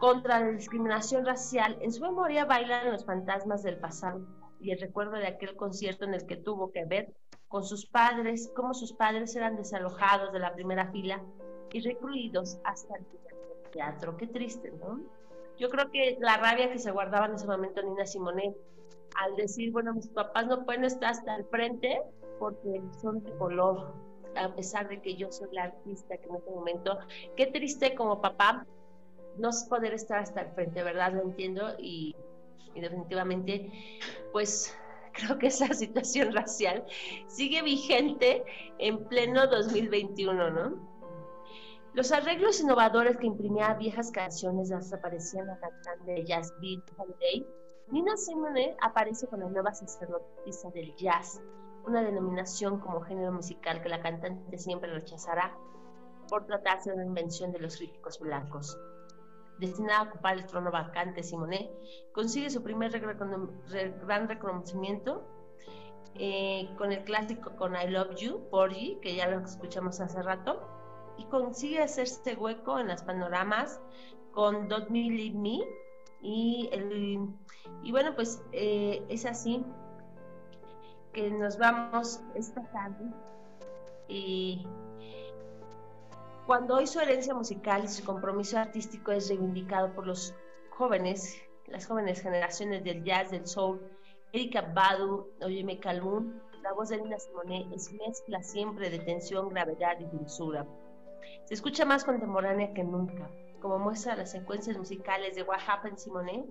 contra 0.03 0.41
la 0.41 0.49
discriminación 0.49 1.25
racial. 1.25 1.79
En 1.81 1.93
su 1.93 2.03
memoria 2.03 2.45
bailan 2.45 2.91
los 2.91 3.05
fantasmas 3.05 3.63
del 3.63 3.79
pasado 3.79 4.27
y 4.59 4.73
el 4.73 4.81
recuerdo 4.81 5.13
de 5.13 5.29
aquel 5.29 5.55
concierto 5.55 6.05
en 6.05 6.15
el 6.15 6.27
que 6.27 6.37
tuvo 6.37 6.73
que 6.73 6.85
ver 6.85 7.15
con 7.47 7.63
sus 7.63 7.87
padres, 7.87 8.51
cómo 8.57 8.75
sus 8.75 8.93
padres 8.95 9.37
eran 9.37 9.55
desalojados 9.55 10.33
de 10.33 10.41
la 10.41 10.55
primera 10.55 10.91
fila 10.91 11.23
y 11.71 11.79
recluidos 11.83 12.59
hasta 12.65 12.97
el 12.97 13.07
teatro. 13.71 14.17
Qué 14.17 14.27
triste, 14.27 14.73
¿no? 14.73 15.03
Yo 15.57 15.69
creo 15.69 15.89
que 15.93 16.19
la 16.19 16.37
rabia 16.37 16.73
que 16.73 16.81
se 16.81 16.91
guardaba 16.91 17.27
en 17.27 17.35
ese 17.35 17.47
momento 17.47 17.81
Nina 17.81 18.05
Simone 18.05 18.57
al 19.15 19.37
decir, 19.37 19.71
bueno, 19.71 19.95
mis 19.95 20.09
papás 20.09 20.49
no 20.49 20.65
pueden 20.65 20.83
estar 20.83 21.13
hasta 21.13 21.37
el 21.37 21.45
frente 21.45 22.03
porque 22.41 22.83
son 23.01 23.23
de 23.23 23.31
color, 23.39 23.95
a 24.35 24.53
pesar 24.53 24.89
de 24.89 25.01
que 25.01 25.15
yo 25.15 25.31
soy 25.31 25.51
la 25.53 25.63
artista 25.63 26.17
que 26.17 26.29
en 26.29 26.35
ese 26.35 26.51
momento, 26.51 26.99
qué 27.37 27.47
triste 27.47 27.95
como 27.95 28.21
papá 28.21 28.67
no 29.39 29.51
poder 29.69 29.95
estar 29.95 30.19
hasta 30.19 30.43
el 30.43 30.51
frente, 30.53 30.83
¿verdad? 30.83 31.13
Lo 31.13 31.23
entiendo 31.23 31.75
y, 31.79 32.15
definitivamente, 32.75 33.71
pues 34.33 34.77
creo 35.13 35.39
que 35.39 35.49
esa 35.49 35.73
situación 35.75 36.33
racial 36.35 36.85
sigue 37.27 37.63
vigente 37.63 38.45
en 38.79 39.05
pleno 39.07 39.47
2021, 39.47 40.51
¿no? 40.51 40.93
Los 41.95 42.11
arreglos 42.11 42.59
innovadores 42.61 43.19
que 43.19 43.27
imprimía 43.27 43.75
viejas 43.75 44.11
canciones 44.11 44.71
las 44.71 44.93
aparecían 44.95 45.47
la 45.47 45.59
cantante 45.59 46.13
de 46.13 46.25
jazz 46.25 46.55
Bill 46.59 46.83
Holiday. 46.97 47.47
Nina 47.89 48.17
Simone 48.17 48.75
aparece 48.81 49.27
con 49.27 49.41
la 49.41 49.51
nueva 49.51 49.75
sacerdotisa 49.75 50.71
del 50.71 50.97
jazz, 50.97 51.43
una 51.87 52.03
denominación 52.03 52.81
como 52.81 53.03
género 53.03 53.31
musical 53.33 53.83
que 53.83 53.91
la 53.91 54.01
cantante 54.01 54.57
siempre 54.57 54.91
rechazará 54.91 55.55
por 56.29 56.47
tratarse 56.47 56.89
de 56.91 56.97
una 56.97 57.05
invención 57.05 57.53
de 57.53 57.59
los 57.59 57.77
críticos 57.77 58.19
blancos. 58.19 58.79
Destinada 59.59 60.01
a 60.01 60.03
ocupar 60.05 60.39
el 60.39 60.47
trono 60.47 60.71
vacante, 60.73 61.23
Simonet 61.23 61.71
consigue 62.13 62.51
su 62.51 62.63
primer 62.63 62.91
gran 63.01 64.29
reconocimiento 64.29 65.25
eh, 66.15 66.69
con 66.77 66.93
el 66.93 67.05
clásico 67.05 67.55
con 67.57 67.75
I 67.77 67.89
Love 67.89 68.17
You, 68.17 68.49
Porgy, 68.51 68.99
que 69.01 69.15
ya 69.15 69.29
lo 69.29 69.39
escuchamos 69.45 70.01
hace 70.01 70.21
rato, 70.23 70.61
y 71.17 71.25
consigue 71.27 71.81
hacerse 71.81 72.35
hueco 72.35 72.79
en 72.79 72.89
las 72.89 73.03
panoramas 73.03 73.81
con 74.33 74.69
Don't 74.69 74.89
Me 74.91 75.09
Leave 75.11 75.39
Me, 75.39 75.61
y, 76.21 76.69
el- 76.73 77.29
y 77.83 77.91
bueno, 77.93 78.15
pues 78.15 78.43
eh, 78.53 79.05
es 79.09 79.27
así 79.27 79.65
que 81.13 81.31
nos 81.31 81.59
vamos 81.59 82.21
esta 82.35 82.63
tarde 82.73 83.05
y 84.09 84.67
cuando 86.47 86.77
hoy 86.77 86.87
su 86.87 87.01
herencia 87.01 87.35
musical 87.35 87.85
y 87.85 87.89
su 87.89 88.05
compromiso 88.05 88.59
artístico 88.59 89.13
es 89.13 89.29
reivindicado 89.29 89.95
por 89.95 90.07
los 90.07 90.35
jóvenes, 90.71 91.41
las 91.67 91.87
jóvenes 91.87 92.21
generaciones 92.21 92.83
del 92.85 93.05
jazz, 93.05 93.31
del 93.31 93.47
soul, 93.47 93.81
Erika 94.33 94.63
Badu, 94.63 95.31
Oyeme 95.43 95.79
Calhoun, 95.79 96.43
la 96.63 96.73
voz 96.73 96.89
de 96.89 97.01
Nina 97.01 97.19
Simone 97.19 97.69
es 97.75 97.93
mezcla 97.93 98.43
siempre 98.43 98.91
de 98.91 98.99
tensión, 99.01 99.49
gravedad 99.51 99.99
y 100.01 100.05
dulzura. 100.05 100.67
Se 101.45 101.55
escucha 101.55 101.85
más 101.85 102.05
contemporánea 102.05 102.73
que 102.73 102.83
nunca, 102.83 103.31
como 103.61 103.79
muestra 103.79 104.17
las 104.17 104.31
secuencias 104.31 104.77
musicales 104.77 105.37
de 105.37 105.43
What 105.43 105.61
Happened 105.67 105.99
Simone, 105.99 106.47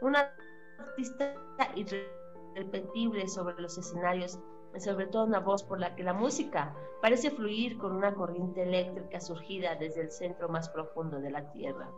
una 0.00 0.32
artista 0.78 1.34
irrepetible 1.74 3.28
sobre 3.28 3.60
los 3.60 3.76
escenarios, 3.76 4.38
sobre 4.78 5.06
todo 5.06 5.24
una 5.24 5.40
voz 5.40 5.62
por 5.62 5.80
la 5.80 5.94
que 5.94 6.04
la 6.04 6.12
música 6.12 6.74
parece 7.00 7.30
fluir 7.30 7.76
con 7.78 7.92
una 7.92 8.14
corriente 8.14 8.62
eléctrica 8.62 9.20
surgida 9.20 9.74
desde 9.74 10.02
el 10.02 10.10
centro 10.10 10.48
más 10.48 10.68
profundo 10.68 11.20
de 11.20 11.30
la 11.30 11.50
Tierra. 11.52 11.88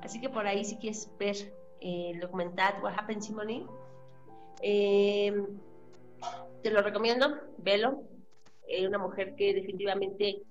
Así 0.00 0.20
que 0.20 0.28
por 0.28 0.46
ahí 0.46 0.64
si 0.64 0.76
quieres 0.76 1.10
ver 1.18 1.36
eh, 1.80 2.18
documental 2.20 2.82
What 2.82 2.94
Happened 2.98 3.22
Simone, 3.22 3.66
eh, 4.62 5.46
te 6.62 6.70
lo 6.70 6.82
recomiendo, 6.82 7.34
velo. 7.58 8.02
Eh, 8.66 8.88
una 8.88 8.98
mujer 8.98 9.34
que 9.36 9.52
definitivamente 9.52 10.42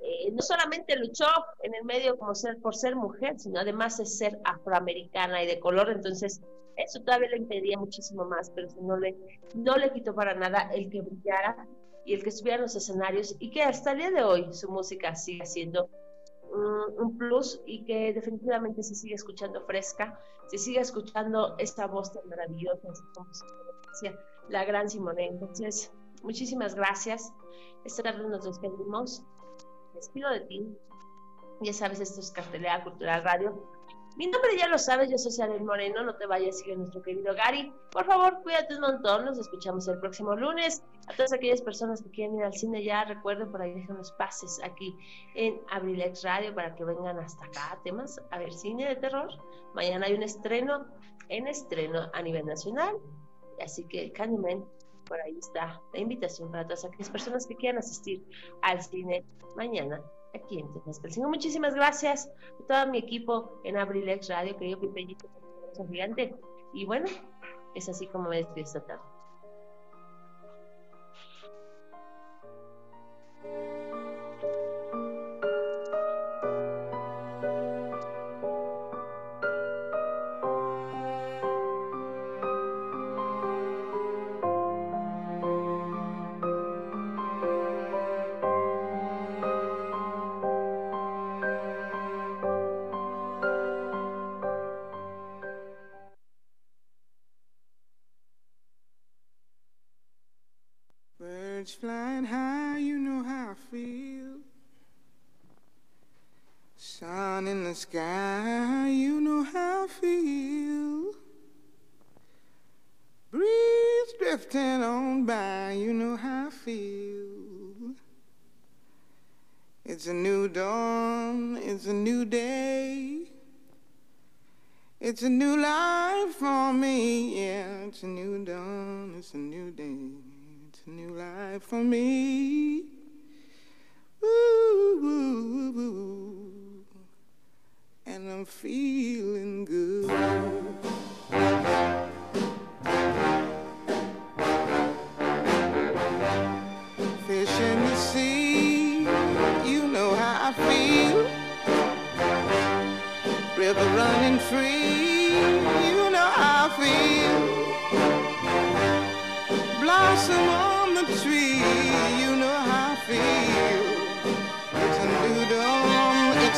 eh, 0.00 0.30
no 0.32 0.42
solamente 0.42 0.96
luchó 0.96 1.26
en 1.62 1.74
el 1.74 1.84
medio 1.84 2.18
como 2.18 2.34
ser 2.34 2.58
por 2.58 2.74
ser 2.74 2.96
mujer, 2.96 3.38
sino 3.38 3.60
además 3.60 3.98
de 3.98 4.06
ser 4.06 4.38
afroamericana 4.44 5.42
y 5.42 5.46
de 5.46 5.60
color, 5.60 5.90
entonces 5.90 6.40
eso 6.76 7.00
todavía 7.02 7.30
le 7.30 7.38
impedía 7.38 7.78
muchísimo 7.78 8.24
más, 8.24 8.50
pero 8.50 8.68
no 8.80 8.96
le, 8.96 9.16
no 9.54 9.76
le 9.76 9.92
quitó 9.92 10.14
para 10.14 10.34
nada 10.34 10.70
el 10.72 10.88
que 10.88 11.02
brillara 11.02 11.68
y 12.04 12.14
el 12.14 12.22
que 12.22 12.30
estuviera 12.30 12.56
en 12.56 12.62
los 12.62 12.76
escenarios 12.76 13.36
y 13.38 13.50
que 13.50 13.62
hasta 13.62 13.92
el 13.92 13.98
día 13.98 14.10
de 14.10 14.22
hoy 14.22 14.52
su 14.52 14.70
música 14.70 15.14
sigue 15.14 15.44
siendo 15.44 15.90
un, 16.50 16.98
un 16.98 17.18
plus 17.18 17.60
y 17.66 17.84
que 17.84 18.12
definitivamente 18.14 18.82
se 18.82 18.94
sigue 18.94 19.14
escuchando 19.14 19.60
fresca, 19.66 20.18
se 20.46 20.58
sigue 20.58 20.80
escuchando 20.80 21.54
esta 21.58 21.86
voz 21.86 22.12
tan 22.12 22.26
maravillosa, 22.28 22.88
la 24.48 24.64
gran 24.64 24.88
Simone. 24.88 25.26
Entonces, 25.26 25.92
muchísimas 26.22 26.74
gracias. 26.74 27.32
Esta 27.84 28.02
tarde 28.02 28.28
nos 28.28 28.44
despedimos. 28.44 29.24
Despido 30.00 30.30
de 30.30 30.40
ti. 30.40 30.66
Ya 31.60 31.74
sabes, 31.74 32.00
esto 32.00 32.20
es 32.20 32.30
Cartelera 32.30 32.82
Cultural 32.82 33.22
Radio. 33.22 33.70
Mi 34.16 34.28
nombre 34.28 34.56
ya 34.56 34.66
lo 34.66 34.78
sabes, 34.78 35.10
yo 35.10 35.18
soy 35.18 35.30
Sarel 35.30 35.62
Moreno, 35.62 36.02
no 36.02 36.16
te 36.16 36.24
vayas, 36.24 36.58
sigue 36.58 36.74
nuestro 36.74 37.02
querido 37.02 37.34
Gary. 37.34 37.70
Por 37.92 38.06
favor, 38.06 38.42
cuídate 38.42 38.76
un 38.76 38.80
montón, 38.80 39.26
nos 39.26 39.38
escuchamos 39.38 39.86
el 39.88 40.00
próximo 40.00 40.34
lunes. 40.34 40.82
A 41.06 41.12
todas 41.12 41.34
aquellas 41.34 41.60
personas 41.60 42.02
que 42.02 42.10
quieren 42.12 42.34
ir 42.38 42.44
al 42.44 42.54
cine 42.54 42.82
ya, 42.82 43.04
recuerden, 43.04 43.50
por 43.50 43.60
ahí 43.60 43.74
dejen 43.74 43.98
los 43.98 44.10
pases 44.12 44.58
aquí 44.64 44.96
en 45.34 45.60
Abrilex 45.70 46.24
Radio 46.24 46.54
para 46.54 46.74
que 46.74 46.82
vengan 46.82 47.18
hasta 47.18 47.44
acá, 47.44 47.78
temas, 47.84 48.18
a 48.30 48.38
ver 48.38 48.54
cine 48.54 48.88
de 48.88 48.96
terror. 48.96 49.28
Mañana 49.74 50.06
hay 50.06 50.14
un 50.14 50.22
estreno, 50.22 50.86
en 51.28 51.46
estreno 51.46 52.08
a 52.14 52.22
nivel 52.22 52.46
nacional, 52.46 52.96
así 53.62 53.84
que 53.84 54.12
Candyman, 54.12 54.64
por 55.10 55.20
ahí 55.20 55.36
está 55.38 55.82
la 55.92 55.98
invitación 55.98 56.52
para 56.52 56.62
todas 56.62 56.84
aquellas 56.84 57.10
personas 57.10 57.44
que 57.44 57.56
quieran 57.56 57.78
asistir 57.78 58.24
al 58.62 58.80
cine 58.80 59.24
mañana 59.56 60.00
aquí 60.34 60.60
en 60.60 60.72
Tenascalcingo. 60.72 61.28
Muchísimas 61.28 61.74
gracias 61.74 62.30
a 62.62 62.66
todo 62.68 62.92
mi 62.92 62.98
equipo 62.98 63.60
en 63.64 63.76
Abrilex 63.76 64.28
Radio, 64.28 64.56
querido 64.56 64.78
Pipellito, 64.78 65.28
gigante. 65.90 66.36
Y 66.72 66.86
bueno, 66.86 67.06
es 67.74 67.88
así 67.88 68.06
como 68.06 68.28
me 68.28 68.36
despido 68.36 68.64
esta 68.64 68.86
tarde. 68.86 69.09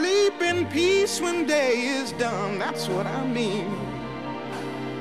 Sleep 0.00 0.40
in 0.40 0.64
peace 0.68 1.20
when 1.20 1.44
day 1.44 1.74
is 1.82 2.12
done, 2.12 2.58
that's 2.58 2.88
what 2.88 3.06
I 3.06 3.26
mean. 3.26 3.68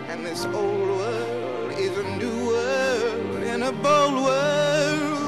And 0.10 0.26
this 0.26 0.44
old 0.44 0.90
world 0.90 1.72
is 1.78 1.98
a 1.98 2.04
new 2.18 2.48
world 2.48 3.44
and 3.52 3.64
a 3.64 3.72
bold 3.72 4.16
world 4.28 5.20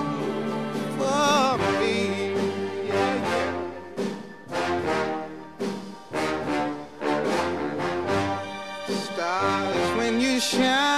for 0.98 1.58
me. 1.80 2.36
Stars, 8.90 9.98
when 9.98 10.20
you 10.20 10.42
shine, 10.42 10.91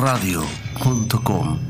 abrilexradio.com 0.00 1.69